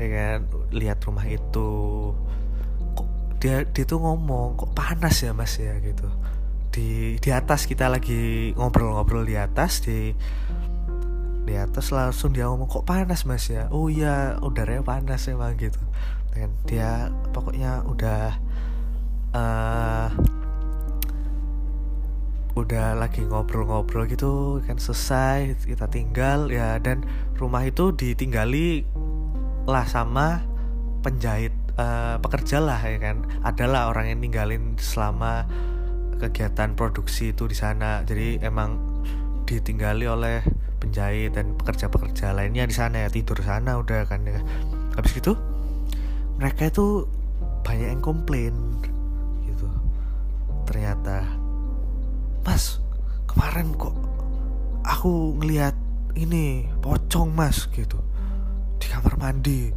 Ya 0.00 0.06
kan 0.08 0.38
lihat 0.72 1.02
rumah 1.04 1.26
itu 1.26 1.68
dia 3.38 3.62
dia 3.62 3.84
tuh 3.86 4.02
ngomong 4.02 4.58
kok 4.58 4.74
panas 4.74 5.22
ya 5.22 5.30
mas 5.30 5.54
ya? 5.58 5.78
Gitu. 5.78 6.06
Di 6.74 7.16
di 7.18 7.30
atas 7.30 7.64
kita 7.64 7.86
lagi 7.86 8.52
ngobrol-ngobrol 8.58 9.24
di 9.26 9.38
atas 9.38 9.82
di 9.82 10.12
di 11.48 11.54
atas 11.56 11.88
langsung 11.94 12.36
dia 12.36 12.44
ngomong 12.50 12.68
kok 12.68 12.84
panas 12.84 13.24
mas 13.24 13.48
ya? 13.48 13.70
Oh 13.72 13.88
iya 13.88 14.36
udaranya 14.42 14.84
panas 14.84 15.30
emang 15.30 15.54
gitu. 15.56 15.80
Dan 16.34 16.52
dia 16.66 17.08
pokoknya 17.32 17.86
udah 17.88 18.36
uh, 19.32 20.08
udah 22.58 22.98
lagi 22.98 23.22
ngobrol-ngobrol 23.22 24.10
gitu 24.10 24.58
kan 24.66 24.82
selesai 24.82 25.54
kita 25.62 25.86
tinggal 25.86 26.50
ya. 26.50 26.76
Dan 26.82 27.06
rumah 27.38 27.62
itu 27.64 27.94
ditinggali 27.94 28.82
lah 29.68 29.86
sama 29.86 30.42
penjahit 31.02 31.54
uh, 31.78 32.16
pekerja 32.20 32.58
lah 32.58 32.82
ya 32.82 32.98
kan. 32.98 33.24
Adalah 33.46 33.88
orang 33.88 34.12
yang 34.12 34.20
ninggalin 34.20 34.74
selama 34.76 35.46
kegiatan 36.18 36.74
produksi 36.74 37.30
itu 37.32 37.46
di 37.46 37.56
sana. 37.56 38.02
Jadi 38.02 38.42
emang 38.42 38.76
ditinggali 39.46 40.04
oleh 40.04 40.44
penjahit 40.82 41.32
dan 41.32 41.56
pekerja-pekerja 41.56 42.34
lainnya 42.34 42.66
di 42.66 42.74
sana 42.74 43.06
ya. 43.06 43.08
Tidur 43.08 43.38
sana 43.40 43.78
udah 43.78 44.04
kan 44.04 44.26
ya. 44.26 44.42
Habis 44.98 45.22
itu 45.22 45.32
mereka 46.36 46.68
itu 46.68 47.06
banyak 47.62 47.88
yang 47.94 48.02
komplain 48.02 48.54
gitu. 49.46 49.70
Ternyata 50.66 51.24
mas 52.42 52.80
kemarin 53.28 53.76
kok 53.76 53.94
aku 54.82 55.38
ngelihat 55.38 55.74
ini 56.18 56.66
pocong 56.82 57.30
mas 57.30 57.70
gitu. 57.70 58.02
Di 58.78 58.86
kamar 58.90 59.18
mandi 59.18 59.74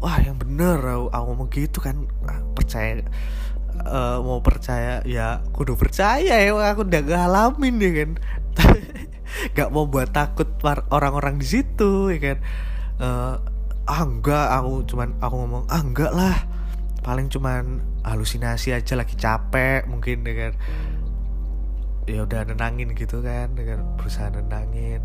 wah 0.00 0.16
yang 0.18 0.40
bener 0.40 0.80
aku, 0.80 1.06
aku 1.12 1.24
ngomong 1.28 1.48
gitu 1.52 1.78
kan. 1.84 2.08
Percaya 2.56 3.04
uh, 3.86 4.18
mau 4.20 4.40
percaya 4.44 5.00
ya 5.06 5.40
kudu 5.52 5.76
percaya 5.76 6.40
ya 6.40 6.52
aku 6.52 6.84
udah 6.84 7.02
ngalamin 7.04 7.76
ya 7.80 7.90
kan. 8.02 8.10
Nggak 9.54 9.70
mau 9.70 9.86
buat 9.86 10.10
takut 10.10 10.48
orang-orang 10.90 11.38
di 11.38 11.46
situ 11.46 12.10
ya 12.12 12.18
kan. 12.18 12.38
Uh, 13.00 13.34
ah 13.88 14.02
enggak 14.04 14.48
aku 14.60 14.86
cuman 14.86 15.16
aku 15.20 15.34
ngomong 15.36 15.64
ah 15.70 15.80
enggak 15.80 16.12
lah. 16.12 16.36
Paling 17.00 17.32
cuman 17.32 17.80
halusinasi 18.04 18.76
aja 18.76 18.96
lagi 18.96 19.16
capek 19.16 19.88
mungkin 19.88 20.24
ya 20.24 20.34
kan. 20.48 20.52
Ya 22.08 22.26
udah 22.26 22.42
nenangin 22.48 22.96
gitu 22.96 23.22
kan 23.22 23.54
dengan 23.54 23.84
berusaha 24.00 24.32
nenangin 24.32 25.04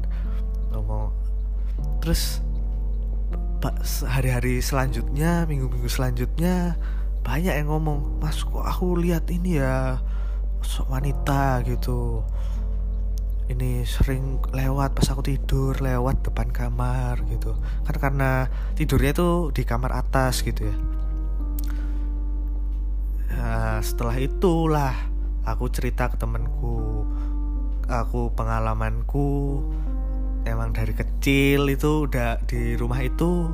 ngomong. 0.73 1.13
Terus 2.01 2.44
hari-hari 4.05 4.61
selanjutnya 4.61 5.47
minggu-minggu 5.49 5.89
selanjutnya 5.89 6.75
banyak 7.25 7.53
yang 7.57 7.73
ngomong 7.73 8.21
mas 8.21 8.45
kok 8.45 8.61
aku 8.61 8.99
lihat 9.01 9.25
ini 9.33 9.57
ya 9.57 9.97
wanita 10.89 11.61
gitu. 11.65 12.21
Ini 13.45 13.85
sering 13.85 14.41
lewat 14.49 14.97
pas 14.97 15.05
aku 15.13 15.21
tidur 15.21 15.77
lewat 15.77 16.25
depan 16.25 16.49
kamar 16.49 17.21
gitu. 17.29 17.53
Kan 17.85 17.95
karena 18.01 18.49
tidurnya 18.73 19.13
itu 19.13 19.29
di 19.53 19.61
kamar 19.61 19.93
atas 19.93 20.41
gitu 20.41 20.65
ya. 20.65 20.77
Nah, 23.35 23.77
setelah 23.85 24.17
itulah 24.17 24.93
aku 25.45 25.69
cerita 25.69 26.09
ke 26.09 26.17
temenku 26.17 27.05
aku 27.85 28.33
pengalamanku 28.33 29.61
emang 30.45 30.71
dari 30.71 30.93
kecil 30.93 31.67
itu 31.67 32.05
udah 32.05 32.39
di 32.45 32.77
rumah 32.77 33.01
itu 33.01 33.49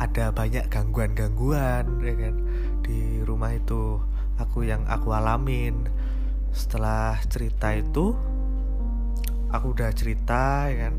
ada 0.00 0.32
banyak 0.32 0.70
gangguan-gangguan 0.70 2.00
ya 2.00 2.14
kan? 2.16 2.34
Di 2.80 3.20
rumah 3.26 3.52
itu 3.52 4.00
aku 4.38 4.64
yang 4.64 4.86
aku 4.86 5.12
alamin. 5.12 5.90
Setelah 6.54 7.20
cerita 7.28 7.74
itu 7.76 8.16
aku 9.50 9.66
udah 9.74 9.90
cerita 9.92 10.70
ya 10.70 10.88
kan? 10.88 10.94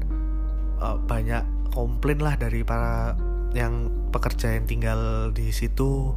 Uh, 0.81 0.97
banyak 1.07 1.43
komplain 1.71 2.19
lah 2.19 2.35
dari 2.35 2.61
para 2.67 3.15
yang 3.55 3.89
pekerja 4.11 4.53
yang 4.53 4.67
tinggal 4.67 5.31
di 5.31 5.49
situ. 5.49 6.13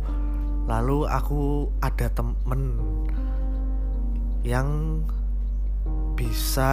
Lalu 0.67 1.07
aku 1.07 1.71
ada 1.81 2.11
temen 2.11 2.81
yang 4.45 5.01
bisa 6.15 6.73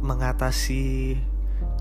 mengatasi 0.00 1.16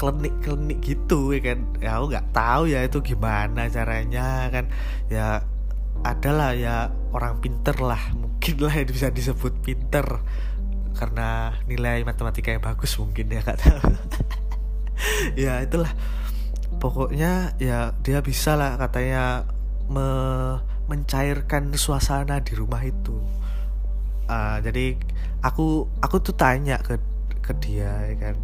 klinik-klinik 0.02 0.82
gitu 0.82 1.38
ya 1.38 1.54
kan? 1.54 1.60
Ya 1.78 2.02
aku 2.02 2.06
nggak 2.10 2.28
tahu 2.34 2.64
ya 2.74 2.80
itu 2.82 2.98
gimana 3.06 3.70
caranya 3.70 4.50
kan? 4.50 4.66
Ya 5.14 5.46
adalah 6.02 6.58
ya 6.58 6.90
orang 7.14 7.38
pinter 7.38 7.78
lah 7.78 8.02
mungkin 8.18 8.56
lah 8.66 8.74
yang 8.74 8.90
bisa 8.90 9.14
disebut 9.14 9.62
pinter. 9.62 10.26
Karena 10.98 11.54
nilai 11.70 12.02
matematika 12.02 12.50
yang 12.50 12.66
bagus 12.66 12.98
mungkin 12.98 13.30
ya 13.30 13.46
tahu. 13.46 13.78
Ya 15.34 15.62
itulah. 15.66 15.94
Pokoknya 16.78 17.58
ya 17.58 17.94
dia 18.06 18.22
bisa 18.22 18.54
lah 18.58 18.78
katanya 18.78 19.50
me 19.90 20.10
mencairkan 20.86 21.74
suasana 21.78 22.42
di 22.42 22.54
rumah 22.58 22.82
itu. 22.86 23.18
Uh, 24.30 24.62
jadi 24.62 24.98
aku 25.42 25.90
aku 26.02 26.22
tuh 26.22 26.38
tanya 26.38 26.78
ke 26.82 27.02
ke 27.42 27.54
dia 27.58 28.14
ya 28.14 28.16
kan 28.18 28.38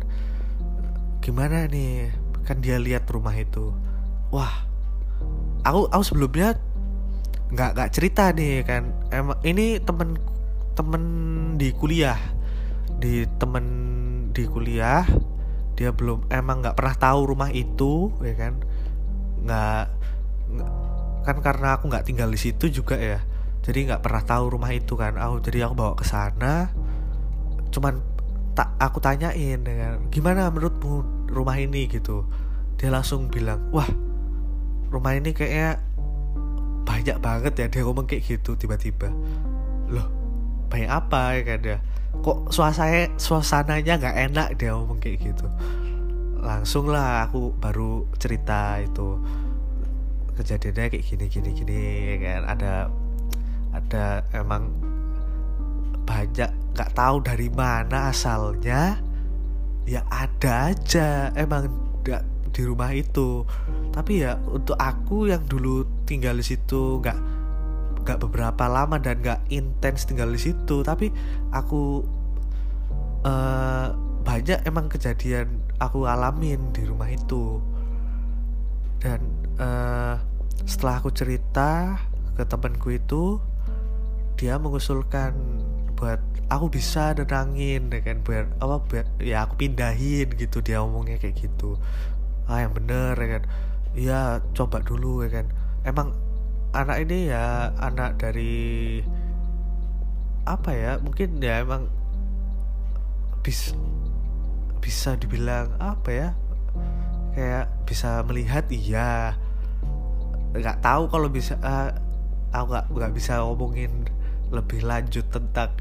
gimana 1.27 1.67
nih? 1.67 2.07
Kan 2.47 2.63
dia 2.63 2.79
lihat 2.79 3.03
rumah 3.11 3.35
itu. 3.35 3.75
Wah 4.31 4.63
aku 5.67 5.91
aku 5.91 6.03
sebelumnya 6.07 6.55
nggak 7.51 7.75
nggak 7.75 7.91
cerita 7.91 8.31
nih 8.31 8.63
kan. 8.63 8.95
Emang 9.11 9.35
ini 9.43 9.83
temen 9.83 10.15
temen 10.71 11.03
di 11.59 11.75
kuliah. 11.75 12.15
Di 13.03 13.27
temen 13.35 13.65
di 14.31 14.47
kuliah 14.47 15.03
dia 15.75 15.91
belum 15.91 16.31
emang 16.31 16.63
nggak 16.63 16.79
pernah 16.79 16.95
tahu 16.95 17.19
rumah 17.35 17.51
itu 17.51 18.15
ya 18.23 18.35
kan? 18.39 18.63
Nggak 19.43 19.83
kan 21.27 21.37
karena 21.43 21.75
aku 21.75 21.91
nggak 21.91 22.07
tinggal 22.07 22.31
di 22.31 22.39
situ 22.39 22.71
juga 22.71 22.95
ya. 22.95 23.19
Jadi 23.67 23.91
nggak 23.91 23.99
pernah 23.99 24.23
tahu 24.23 24.55
rumah 24.55 24.71
itu 24.71 24.95
kan. 24.95 25.19
Aku 25.19 25.43
jadi 25.43 25.67
aku 25.67 25.75
bawa 25.75 25.99
ke 25.99 26.07
sana. 26.07 26.71
Cuman 27.67 27.99
tak 28.55 28.71
aku 28.79 29.03
tanyain 29.03 29.59
dengan 29.59 30.07
gimana 30.07 30.47
menurutmu 30.47 31.16
rumah 31.29 31.59
ini 31.59 31.87
gitu. 31.91 32.25
Dia 32.79 32.89
langsung 32.93 33.27
bilang 33.27 33.69
wah 33.71 33.87
rumah 34.87 35.13
ini 35.13 35.31
kayaknya 35.35 35.79
banyak 36.87 37.17
banget 37.19 37.53
ya. 37.59 37.67
Dia 37.67 37.81
ngomong 37.83 38.07
kayak 38.07 38.23
gitu 38.25 38.55
tiba-tiba. 38.55 39.11
Loh 39.91 40.07
banyak 40.67 40.91
apa 40.91 41.39
ya 41.39 41.41
kan 41.47 41.59
dia 41.63 41.77
kok 42.11 42.51
suasana 42.51 43.07
suasananya 43.15 43.93
nggak 44.03 44.17
enak 44.31 44.47
dia 44.59 44.75
ngomong 44.75 44.99
kayak 44.99 45.21
gitu. 45.21 45.47
Langsung 46.43 46.91
lah 46.91 47.27
aku 47.27 47.55
baru 47.55 48.07
cerita 48.17 48.79
itu. 48.79 49.19
Kejadiannya 50.37 50.93
kayak 50.93 51.05
gini 51.05 51.25
gini 51.27 51.49
gini 51.51 51.79
ya 52.13 52.15
kan? 52.21 52.41
Ada 52.57 52.73
ada 53.73 54.05
emang 54.33 54.69
banyak 56.07 56.49
nggak 56.77 56.93
tahu 56.93 57.25
dari 57.25 57.49
mana 57.51 58.13
asalnya 58.13 59.01
ya 59.87 60.03
ada 60.11 60.75
aja. 60.75 61.31
Emang 61.33 61.71
di 62.51 62.61
rumah 62.65 62.91
itu. 62.91 63.47
Tapi 63.93 64.25
ya 64.25 64.35
untuk 64.49 64.75
aku 64.77 65.31
yang 65.31 65.45
dulu 65.45 65.85
tinggal 66.09 66.37
di 66.37 66.45
situ 66.45 67.01
nggak 67.01 67.19
nggak 68.03 68.19
beberapa 68.23 68.65
lama 68.65 68.97
dan 68.97 69.23
nggak 69.23 69.47
intens 69.53 70.05
tinggal 70.09 70.27
di 70.29 70.41
situ. 70.41 70.83
Tapi 70.83 71.09
aku 71.53 72.03
uh, 73.23 73.87
banyak 74.27 74.65
emang 74.67 74.91
kejadian 74.91 75.63
aku 75.79 76.09
alamin 76.09 76.73
di 76.75 76.83
rumah 76.83 77.07
itu. 77.07 77.63
Dan 78.97 79.21
uh, 79.61 80.17
setelah 80.65 80.99
aku 80.99 81.13
cerita 81.13 82.01
ke 82.35 82.43
temanku 82.45 82.93
itu 82.93 83.39
dia 84.37 84.61
mengusulkan 84.61 85.33
buat 85.97 86.21
aku 86.47 86.69
bisa 86.69 87.17
nenangin 87.17 87.89
ya 87.89 88.01
kan? 88.05 88.21
Biar 88.21 88.45
apa 88.61 88.77
biar 88.85 89.05
ya 89.17 89.43
aku 89.49 89.57
pindahin 89.65 90.29
gitu 90.37 90.61
dia 90.61 90.79
ngomongnya 90.85 91.17
kayak 91.17 91.35
gitu. 91.41 91.75
Ah 92.45 92.63
yang 92.63 92.71
bener 92.77 93.17
ya 93.17 93.27
kan? 93.37 93.43
Iya 93.97 94.21
coba 94.53 94.85
dulu 94.85 95.25
ya 95.25 95.41
kan? 95.41 95.45
Emang 95.83 96.13
anak 96.71 97.01
ini 97.01 97.33
ya 97.33 97.73
anak 97.81 98.21
dari 98.21 99.01
apa 100.45 100.71
ya? 100.71 100.91
Mungkin 101.01 101.41
ya 101.41 101.65
emang 101.65 101.89
bis 103.41 103.73
bisa 104.79 105.17
dibilang 105.17 105.73
apa 105.81 106.09
ya? 106.13 106.29
Kayak 107.33 107.73
bisa 107.89 108.21
melihat 108.21 108.69
iya. 108.69 109.33
Nggak 110.53 110.79
tahu 110.85 111.09
kalau 111.09 111.27
bisa 111.27 111.57
uh, 111.59 111.89
aku 112.53 112.71
nggak 112.71 112.85
nggak 112.93 113.13
bisa 113.17 113.43
ngomongin 113.43 113.91
lebih 114.51 114.83
lanjut 114.83 115.27
tentang 115.27 115.71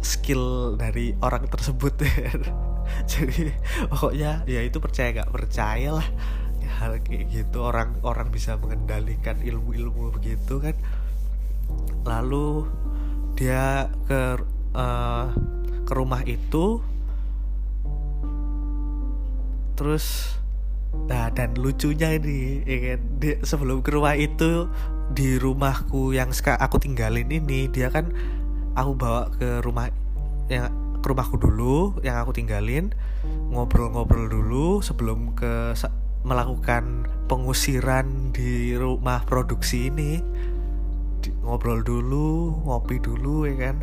skill 0.00 0.76
dari 0.78 1.14
orang 1.20 1.48
tersebut. 1.48 1.94
Jadi 3.10 3.52
pokoknya 3.88 4.48
ya 4.48 4.60
itu 4.64 4.78
percaya 4.80 5.12
nggak 5.20 5.32
percaya 5.32 6.00
lah. 6.00 6.08
Ya, 6.58 6.70
hal 6.82 6.92
kayak 7.04 7.30
gitu 7.30 7.64
orang 7.64 8.00
orang 8.02 8.32
bisa 8.32 8.56
mengendalikan 8.56 9.38
ilmu-ilmu 9.40 10.14
begitu 10.14 10.60
kan. 10.60 10.76
Lalu 12.08 12.64
dia 13.36 13.92
ke 14.08 14.40
uh, 14.74 15.26
ke 15.84 15.92
rumah 15.92 16.24
itu. 16.24 16.80
Terus 19.78 20.36
nah 20.88 21.28
dan 21.28 21.52
lucunya 21.52 22.16
ini 22.16 22.64
ya 22.64 22.96
kan 22.96 23.00
sebelum 23.44 23.84
ke 23.84 23.92
rumah 23.92 24.16
itu 24.16 24.66
di 25.12 25.40
rumahku 25.40 26.12
yang 26.12 26.30
sekarang 26.30 26.60
aku 26.60 26.76
tinggalin 26.78 27.28
ini 27.32 27.68
dia 27.72 27.88
kan 27.88 28.12
aku 28.76 28.92
bawa 28.94 29.32
ke 29.32 29.64
rumah 29.64 29.88
yang 30.52 30.68
ke 31.00 31.06
rumahku 31.06 31.38
dulu 31.40 31.96
yang 32.02 32.20
aku 32.20 32.34
tinggalin 32.34 32.92
ngobrol-ngobrol 33.48 34.28
dulu 34.28 34.84
sebelum 34.84 35.32
ke 35.32 35.74
melakukan 36.26 37.06
pengusiran 37.30 38.34
di 38.34 38.74
rumah 38.74 39.22
produksi 39.24 39.92
ini. 39.92 40.20
Di, 41.18 41.30
ngobrol 41.42 41.82
dulu 41.82 42.62
ngopi 42.66 42.98
dulu 42.98 43.46
ya 43.46 43.70
kan? 43.70 43.76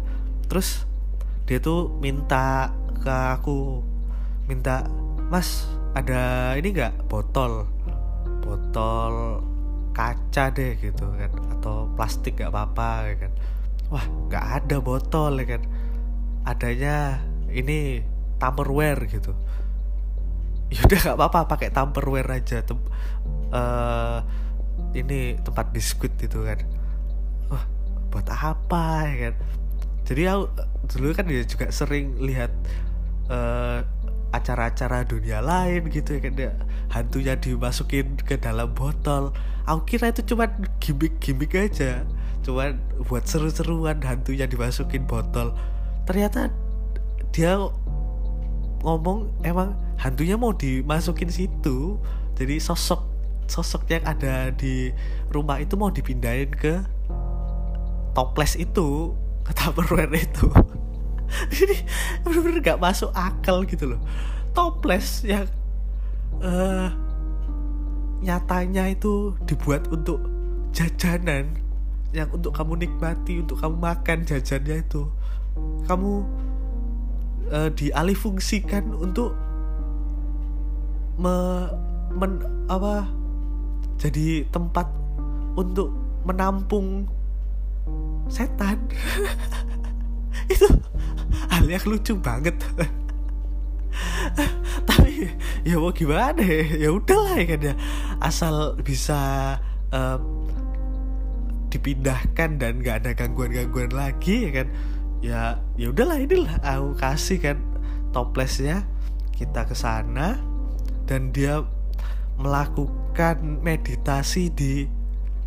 Terus 0.52 0.84
dia 1.46 1.62
tuh 1.62 1.94
minta 2.02 2.74
ke 3.02 3.12
aku 3.12 3.82
minta 4.50 4.86
mas 5.30 5.70
ada 5.96 6.54
ini 6.60 6.70
nggak? 6.76 7.08
Botol. 7.08 7.70
Botol 8.44 9.42
kaca 9.96 10.52
deh 10.52 10.76
gitu 10.76 11.08
kan 11.16 11.32
atau 11.56 11.88
plastik 11.96 12.44
gak 12.44 12.52
apa-apa 12.52 12.90
ya 13.08 13.16
kan. 13.26 13.32
Wah 13.88 14.06
nggak 14.28 14.46
ada 14.62 14.78
botol 14.84 15.40
ya 15.40 15.58
kan. 15.58 15.64
Adanya 16.44 17.24
ini 17.50 18.04
tupperware 18.36 19.08
gitu. 19.08 19.32
Yaudah 20.76 21.00
nggak 21.00 21.18
apa-apa 21.18 21.40
pakai 21.48 21.70
tupperware 21.72 22.28
aja 22.36 22.60
Tem 22.66 22.78
uh, 23.56 24.20
ini 24.92 25.40
tempat 25.40 25.72
biskuit 25.72 26.12
gitu 26.20 26.44
kan. 26.44 26.60
Wah 27.48 27.64
buat 28.12 28.28
apa 28.28 29.08
ya 29.08 29.16
kan. 29.32 29.36
Jadi 30.06 30.22
aku 30.30 30.44
dulu 30.92 31.08
kan 31.16 31.26
dia 31.26 31.42
juga 31.48 31.72
sering 31.74 32.20
lihat 32.20 32.52
uh, 33.32 33.82
acara-acara 34.38 35.08
dunia 35.08 35.40
lain 35.40 35.88
gitu 35.90 36.20
ya 36.20 36.30
dia 36.30 36.54
hantunya 36.92 37.36
dimasukin 37.36 38.16
ke 38.22 38.40
dalam 38.40 38.72
botol. 38.72 39.36
Aku 39.66 39.84
kira 39.84 40.14
itu 40.14 40.22
cuma 40.24 40.48
gimmick-gimmick 40.78 41.58
aja. 41.58 42.06
Cuman 42.46 42.78
buat 43.10 43.26
seru-seruan 43.26 44.00
hantunya 44.00 44.46
dimasukin 44.46 45.04
botol. 45.10 45.58
Ternyata 46.06 46.54
dia 47.34 47.58
ngomong 48.86 49.34
emang 49.42 49.74
hantunya 49.98 50.38
mau 50.38 50.54
dimasukin 50.54 51.28
situ. 51.28 51.98
Jadi 52.38 52.62
sosok 52.62 53.02
sosok 53.46 53.86
yang 53.90 54.04
ada 54.06 54.50
di 54.54 54.90
rumah 55.30 55.62
itu 55.62 55.78
mau 55.78 55.94
dipindahin 55.94 56.50
ke 56.50 56.82
toples 58.18 58.58
itu 58.58 59.14
ke 59.46 59.52
tupperware 59.54 60.18
itu 60.18 60.50
jadi 61.54 61.76
bener-bener 62.22 62.60
gak 62.62 62.82
masuk 62.82 63.12
akal 63.16 63.64
gitu 63.66 63.96
loh. 63.96 64.02
Toples 64.56 65.26
yang 65.28 65.46
uh, 66.40 66.88
nyatanya 68.24 68.90
itu 68.90 69.36
dibuat 69.46 69.86
untuk 69.92 70.24
jajanan 70.72 71.60
yang 72.16 72.32
untuk 72.32 72.56
kamu 72.56 72.88
nikmati 72.88 73.44
untuk 73.44 73.60
kamu 73.60 73.76
makan 73.76 74.24
jajannya 74.24 74.82
itu. 74.82 75.04
Kamu 75.88 76.12
uh, 77.52 77.70
dialihfungsikan 77.76 78.96
untuk 78.96 79.36
me, 81.20 81.68
men, 82.16 82.40
apa 82.72 83.08
jadi 84.00 84.48
tempat 84.52 84.88
untuk 85.56 85.92
menampung 86.28 87.08
setan. 88.28 88.80
Itu 90.54 90.68
yang 91.66 91.86
lucu 91.86 92.14
banget. 92.18 92.56
Tapi 94.86 95.32
ya 95.64 95.80
mau 95.80 95.92
gimana 95.92 96.42
ya? 96.44 96.90
Udahlah 96.92 97.36
ya 97.42 97.46
kan 97.56 97.60
ya. 97.62 97.74
Asal 98.22 98.78
bisa 98.82 99.22
uh, 99.92 100.20
dipindahkan 101.72 102.62
dan 102.62 102.80
gak 102.80 103.04
ada 103.04 103.12
gangguan-gangguan 103.18 103.92
lagi 103.92 104.50
ya 104.50 104.52
kan. 104.64 104.68
Ya 105.24 105.42
ya 105.80 105.90
udahlah 105.90 106.22
inilah. 106.22 106.62
Aku 106.62 106.94
kasih 107.00 107.40
kan 107.42 107.58
toplesnya. 108.14 108.86
Kita 109.36 109.68
ke 109.68 109.76
sana. 109.76 110.40
Dan 111.06 111.30
dia 111.36 111.62
melakukan 112.36 113.64
meditasi 113.64 114.52
di 114.52 114.86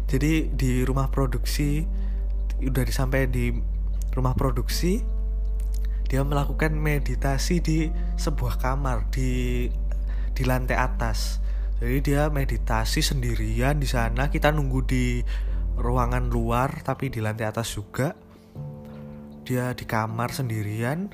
jadi 0.08 0.48
di 0.50 0.82
rumah 0.82 1.12
produksi. 1.12 1.84
Udah 2.58 2.82
disampaikan 2.82 3.30
di 3.30 3.54
rumah 4.16 4.34
produksi 4.34 5.17
dia 6.08 6.24
melakukan 6.24 6.72
meditasi 6.72 7.60
di 7.60 7.92
sebuah 8.16 8.56
kamar 8.56 9.12
di 9.12 9.68
di 10.32 10.42
lantai 10.48 10.80
atas. 10.80 11.44
Jadi 11.78 12.10
dia 12.10 12.32
meditasi 12.32 13.04
sendirian 13.04 13.78
di 13.78 13.86
sana. 13.86 14.32
Kita 14.32 14.50
nunggu 14.50 14.80
di 14.88 15.20
ruangan 15.78 16.32
luar 16.32 16.80
tapi 16.80 17.12
di 17.12 17.20
lantai 17.20 17.46
atas 17.46 17.76
juga. 17.76 18.16
Dia 19.44 19.76
di 19.76 19.84
kamar 19.84 20.32
sendirian. 20.32 21.12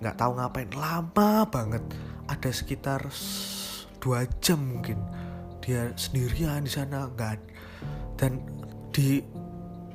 Nggak 0.00 0.16
tahu 0.16 0.32
ngapain. 0.40 0.72
Lama 0.72 1.44
banget. 1.46 1.84
Ada 2.24 2.50
sekitar 2.50 3.04
dua 4.00 4.24
jam 4.40 4.64
mungkin. 4.64 4.96
Dia 5.60 5.92
sendirian 5.96 6.64
di 6.64 6.72
sana 6.72 7.08
nggak 7.08 7.40
dan 8.16 8.40
di 8.92 9.20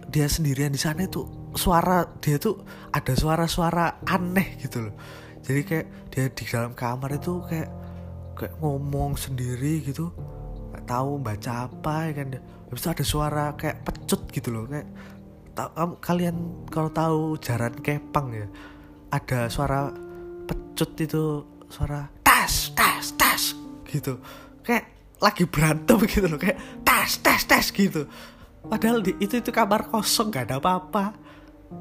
dia 0.10 0.26
sendirian 0.26 0.74
di 0.74 0.82
sana 0.82 1.05
itu 1.05 1.39
suara 1.58 2.06
dia 2.22 2.38
tuh 2.38 2.62
ada 2.93 3.14
suara-suara 3.14 4.06
aneh 4.06 4.60
gitu 4.62 4.89
loh. 4.89 4.95
Jadi 5.41 5.62
kayak 5.66 5.88
dia 6.14 6.26
di 6.30 6.43
dalam 6.45 6.74
kamar 6.78 7.18
itu 7.18 7.41
kayak 7.50 7.70
kayak 8.38 8.54
ngomong 8.62 9.18
sendiri 9.18 9.82
gitu. 9.82 10.14
Nggak 10.74 10.86
tahu 10.86 11.12
baca 11.18 11.52
apa 11.66 11.93
ya 12.10 12.14
kan. 12.22 12.28
Habis 12.70 12.82
itu 12.82 12.89
ada 12.89 13.06
suara 13.06 13.45
kayak 13.58 13.78
pecut 13.82 14.22
gitu 14.30 14.50
loh. 14.54 14.64
Kayak 14.70 14.88
kamu 15.60 15.93
kalian 16.00 16.36
kalau 16.72 16.89
tahu 16.93 17.20
jaran 17.43 17.76
kepang 17.84 18.32
ya 18.32 18.47
ada 19.12 19.50
suara 19.50 19.91
pecut 20.45 20.93
itu 21.02 21.43
suara 21.68 22.06
tas 22.22 22.72
tas 22.78 23.12
tas 23.18 23.58
gitu. 23.89 24.22
Kayak 24.62 24.86
lagi 25.18 25.43
berantem 25.50 25.97
gitu 26.06 26.30
loh. 26.30 26.38
Kayak 26.38 26.62
tas 26.86 27.18
tas 27.26 27.41
tas 27.43 27.74
gitu. 27.74 28.06
Padahal 28.60 29.02
di, 29.02 29.16
itu 29.24 29.39
itu 29.39 29.50
kamar 29.56 29.88
kosong 29.88 30.30
gak 30.36 30.52
ada 30.52 30.60
apa-apa 30.60 31.16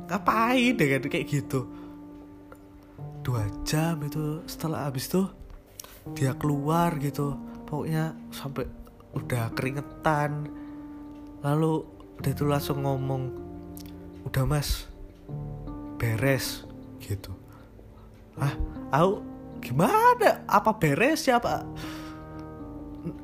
ngapain 0.09 0.75
dengan 0.77 1.05
kayak 1.09 1.27
gitu? 1.29 1.69
Dua 3.25 3.45
jam 3.65 4.01
itu 4.05 4.41
setelah 4.49 4.89
habis 4.89 5.09
tuh 5.09 5.29
dia 6.17 6.33
keluar 6.37 6.97
gitu. 7.01 7.37
Pokoknya 7.69 8.17
sampai 8.33 8.65
udah 9.13 9.53
keringetan. 9.53 10.49
Lalu 11.45 11.85
dia 12.25 12.33
tuh 12.33 12.49
langsung 12.49 12.83
ngomong 12.85 13.23
udah 14.25 14.45
mas 14.49 14.89
beres 16.01 16.65
gitu. 17.01 17.33
Ah 18.39 18.55
aku 18.93 19.21
gimana? 19.61 20.45
Apa 20.49 20.77
beres 20.77 21.29
ya 21.29 21.37
apa 21.41 21.65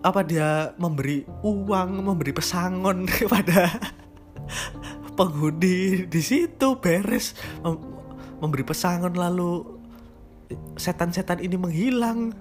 apa 0.01 0.21
dia 0.25 0.73
memberi 0.79 1.27
uang 1.45 2.01
memberi 2.01 2.33
pesangon 2.33 3.05
kepada 3.19 3.69
penghuni 5.15 6.07
di 6.11 6.21
situ 6.21 6.79
beres. 6.83 7.39
Mem 7.62 7.79
memberi 8.43 8.67
pesangon 8.67 9.15
lalu 9.17 9.65
setan-setan 10.77 11.41
ini 11.41 11.57
menghilang. 11.57 12.35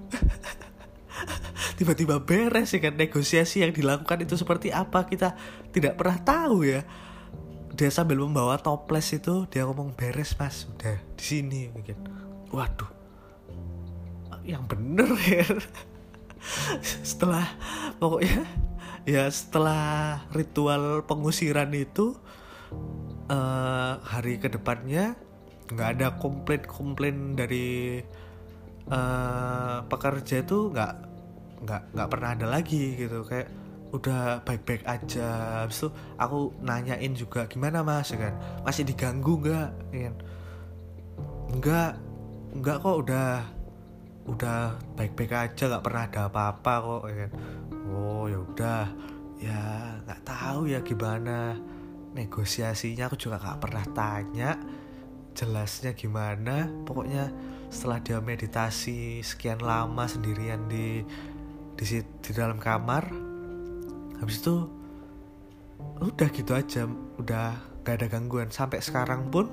Tiba-tiba 1.77 2.21
beres 2.21 2.73
ya 2.73 2.81
kan? 2.83 2.97
Negosiasi 2.97 3.65
yang 3.65 3.73
dilakukan 3.73 4.21
itu 4.21 4.37
seperti 4.37 4.69
apa 4.69 5.05
kita 5.07 5.37
tidak 5.71 5.97
pernah 5.97 6.17
tahu 6.21 6.67
ya. 6.67 6.85
Dia 7.73 7.89
sambil 7.89 8.21
membawa 8.21 8.61
toples 8.61 9.09
itu 9.15 9.49
dia 9.49 9.65
ngomong 9.65 9.97
beres 9.97 10.37
mas. 10.37 10.69
Udah 10.69 10.97
di 11.17 11.23
sini 11.23 11.69
mungkin. 11.73 11.97
Waduh. 12.53 12.91
Yang 14.45 14.63
bener 14.69 15.09
ya. 15.33 15.45
Setelah 17.01 17.47
pokoknya 17.97 18.43
ya 19.03 19.27
setelah 19.31 20.23
ritual 20.31 21.03
pengusiran 21.07 21.71
itu 21.75 22.15
uh, 23.29 23.99
hari 24.03 24.39
ke 24.39 24.51
depannya 24.51 25.15
nggak 25.73 25.89
ada 25.99 26.07
komplain-komplain 26.19 27.39
dari 27.39 28.03
uh, 28.91 29.79
pekerja 29.87 30.43
itu 30.43 30.69
nggak 30.69 30.93
nggak 31.63 31.81
nggak 31.95 32.09
pernah 32.11 32.29
ada 32.35 32.47
lagi 32.47 32.99
gitu. 32.99 33.23
Kayak 33.23 33.49
udah 33.93 34.43
baik-baik 34.43 34.83
aja. 34.83 35.63
Habis 35.63 35.85
itu 35.85 35.89
aku 36.19 36.51
nanyain 36.59 37.13
juga 37.15 37.47
gimana 37.47 37.81
mas? 37.85 38.11
Ya 38.11 38.29
kan. 38.29 38.35
Masih 38.67 38.83
diganggu 38.83 39.39
nggak? 39.39 39.69
Ya 39.95 39.99
kan. 40.09 40.15
Nggak 41.57 41.91
nggak 42.59 42.77
kok. 42.83 42.95
Udah 43.07 43.29
udah 44.27 44.59
baik-baik 44.99 45.31
aja. 45.31 45.63
Nggak 45.71 45.83
pernah 45.83 46.03
ada 46.05 46.21
apa-apa 46.27 46.73
kok. 46.83 47.03
Ya 47.07 47.15
kan. 47.25 47.31
Oh 47.87 48.25
ya 48.27 48.39
udah. 48.43 48.85
Ya 49.39 49.61
nggak 50.07 50.21
tahu 50.23 50.71
ya 50.71 50.79
gimana 50.79 51.59
negosiasinya 52.13 53.09
aku 53.09 53.17
juga 53.17 53.41
nggak 53.41 53.59
pernah 53.59 53.85
tanya 53.91 54.51
jelasnya 55.33 55.97
gimana. 55.97 56.69
Pokoknya 56.85 57.33
setelah 57.73 57.99
dia 58.05 58.21
meditasi 58.21 59.25
sekian 59.25 59.59
lama 59.59 60.05
sendirian 60.05 60.69
di 60.69 61.01
di 61.73 61.85
di 62.05 62.31
dalam 62.37 62.61
kamar 62.61 63.09
habis 64.21 64.45
itu 64.45 64.69
udah 65.99 66.29
gitu 66.29 66.53
aja 66.53 66.85
udah 67.17 67.81
gak 67.83 67.95
ada 68.01 68.07
gangguan. 68.07 68.53
Sampai 68.53 68.79
sekarang 68.79 69.33
pun 69.33 69.49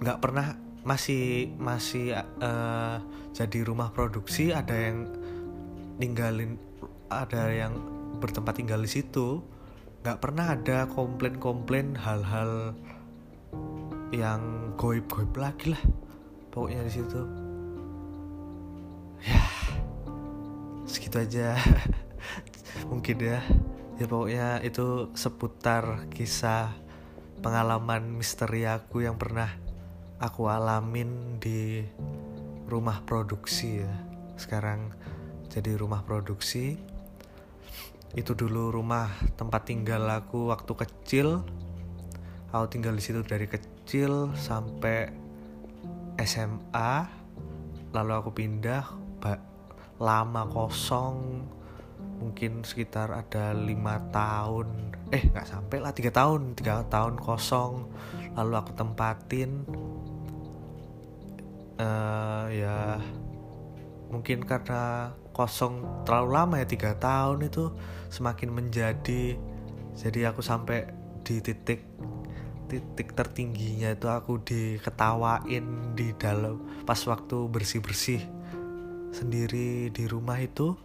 nggak 0.00 0.20
pernah 0.20 0.54
masih 0.84 1.52
masih 1.56 2.16
uh, 2.20 3.00
jadi 3.32 3.64
rumah 3.64 3.90
produksi. 3.90 4.52
Ada 4.52 4.76
yang 4.76 4.98
ninggalin 5.96 6.60
ada 7.10 7.50
yang 7.50 7.74
bertempat 8.20 8.60
tinggal 8.60 8.80
di 8.84 8.90
situ 8.92 9.40
nggak 10.00 10.18
pernah 10.20 10.56
ada 10.56 10.88
komplain-komplain 10.88 11.92
hal-hal 11.92 12.72
yang 14.10 14.72
goib-goib 14.80 15.36
lagi 15.36 15.76
lah 15.76 15.82
pokoknya 16.50 16.88
di 16.88 16.92
situ. 16.92 17.22
Ya 19.20 19.44
segitu 20.90 21.16
aja. 21.22 21.54
Mungkin 22.90 23.16
ya. 23.20 23.38
Ya 24.00 24.08
pokoknya 24.08 24.64
itu 24.64 25.12
seputar 25.12 26.08
kisah 26.08 26.72
pengalaman 27.44 28.16
misteri 28.16 28.64
aku 28.64 29.04
yang 29.04 29.20
pernah 29.20 29.52
aku 30.16 30.48
alamin 30.48 31.36
di 31.36 31.84
rumah 32.66 33.04
produksi 33.04 33.84
ya. 33.84 33.92
Sekarang 34.40 34.96
jadi 35.52 35.76
rumah 35.76 36.02
produksi 36.02 36.80
itu 38.10 38.34
dulu 38.34 38.74
rumah 38.74 39.06
tempat 39.38 39.70
tinggal 39.70 40.02
aku 40.10 40.50
waktu 40.50 40.72
kecil. 40.74 41.46
Aku 42.50 42.66
tinggal 42.66 42.98
di 42.98 43.02
situ 43.02 43.22
dari 43.22 43.46
kecil 43.46 44.34
sampai 44.34 45.06
SMA 46.18 47.06
lalu 47.94 48.12
aku 48.18 48.30
pindah 48.34 48.82
lama 50.02 50.42
kosong. 50.50 51.46
Mungkin 52.18 52.66
sekitar 52.66 53.14
ada 53.14 53.54
lima 53.54 54.02
tahun. 54.10 54.98
Eh 55.14 55.30
nggak 55.30 55.46
sampai 55.46 55.78
lah 55.78 55.94
tiga 55.94 56.10
tahun. 56.10 56.58
Tiga 56.58 56.82
tahun 56.90 57.14
kosong. 57.22 57.86
Lalu 58.34 58.54
aku 58.58 58.72
tempatin. 58.74 59.62
Uh, 61.80 62.44
ya 62.52 63.00
mungkin 64.10 64.44
karena 64.44 65.14
kosong 65.30 66.04
terlalu 66.04 66.28
lama 66.34 66.54
ya 66.60 66.66
tiga 66.68 66.92
tahun 66.98 67.46
itu 67.46 67.72
semakin 68.10 68.50
menjadi 68.50 69.38
jadi 69.94 70.34
aku 70.34 70.42
sampai 70.42 70.90
di 71.22 71.38
titik 71.38 71.86
titik 72.70 73.18
tertingginya 73.18 73.98
itu 73.98 74.06
aku 74.06 74.38
diketawain 74.46 75.94
di 75.98 76.14
dalam. 76.14 76.62
Pas 76.86 76.98
waktu 77.06 77.50
bersih 77.50 77.82
bersih 77.82 78.22
sendiri 79.10 79.90
di 79.90 80.06
rumah 80.06 80.38
itu 80.38 80.78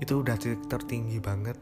itu 0.00 0.24
udah 0.24 0.40
titik 0.40 0.64
tertinggi 0.68 1.20
banget. 1.20 1.60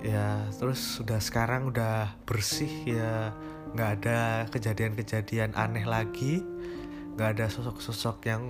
Ya 0.00 0.48
terus 0.56 0.80
sudah 0.80 1.20
sekarang 1.20 1.68
udah 1.68 2.16
bersih 2.24 2.72
ya 2.88 3.36
nggak 3.76 3.90
ada 4.00 4.20
kejadian-kejadian 4.48 5.52
aneh 5.52 5.84
lagi. 5.84 6.40
Nggak 7.14 7.28
ada 7.36 7.46
sosok-sosok 7.52 8.16
yang 8.24 8.42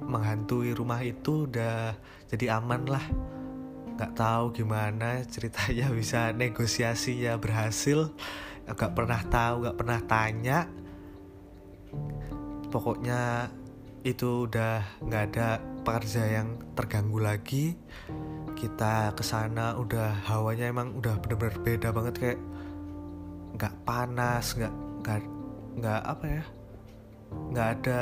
menghantui 0.00 0.72
rumah 0.72 0.98
itu 1.04 1.46
udah 1.46 1.94
jadi 2.32 2.58
aman 2.58 2.88
lah 2.88 3.04
nggak 4.00 4.16
tahu 4.16 4.56
gimana 4.56 5.20
ceritanya 5.28 5.92
bisa 6.00 6.32
negosiasi 6.32 7.20
ya 7.20 7.36
berhasil. 7.36 8.08
Nggak 8.64 8.96
pernah 8.96 9.20
tahu 9.28 9.54
nggak 9.68 9.76
pernah 9.76 10.00
tanya. 10.08 10.58
Pokoknya 12.72 13.52
itu 14.00 14.48
udah 14.48 15.04
nggak 15.04 15.24
ada 15.36 15.60
pekerja 15.84 16.24
yang 16.40 16.56
terganggu 16.72 17.20
lagi. 17.20 17.76
Kita 18.56 19.12
ke 19.12 19.20
sana 19.20 19.76
udah 19.76 20.24
hawanya 20.32 20.72
emang 20.72 20.96
udah 20.96 21.20
bener-bener 21.20 21.60
beda 21.60 21.92
banget 21.92 22.14
kayak 22.16 22.40
nggak 23.60 23.74
panas 23.84 24.56
nggak 24.56 24.74
nggak 25.04 25.20
nggak 25.76 26.00
apa 26.00 26.24
ya 26.24 26.44
nggak 27.52 27.68
ada 27.76 28.00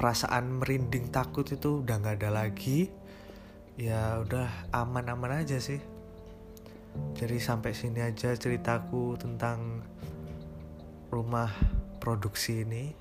perasaan 0.00 0.56
merinding 0.56 1.12
takut 1.12 1.44
itu 1.44 1.84
udah 1.84 2.00
nggak 2.00 2.16
ada 2.24 2.30
lagi 2.32 2.88
ya 3.78 4.22
udah 4.22 4.48
aman-aman 4.74 5.44
aja 5.44 5.58
sih. 5.60 5.78
Jadi 7.14 7.38
sampai 7.38 7.70
sini 7.70 8.02
aja 8.02 8.34
ceritaku 8.34 9.14
tentang 9.14 9.82
rumah 11.10 11.50
produksi 12.02 12.66
ini. 12.66 12.94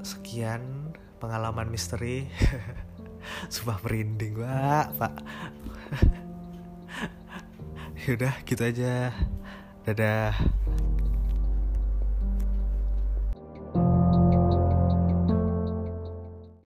Sekian 0.00 0.92
pengalaman 1.20 1.68
misteri. 1.68 2.28
Sumpah 3.52 3.82
merinding 3.82 4.38
pak. 4.38 4.86
Pak 5.00 5.14
Yaudah 8.06 8.34
gitu 8.46 8.62
aja. 8.62 9.10
Dadah 9.82 10.30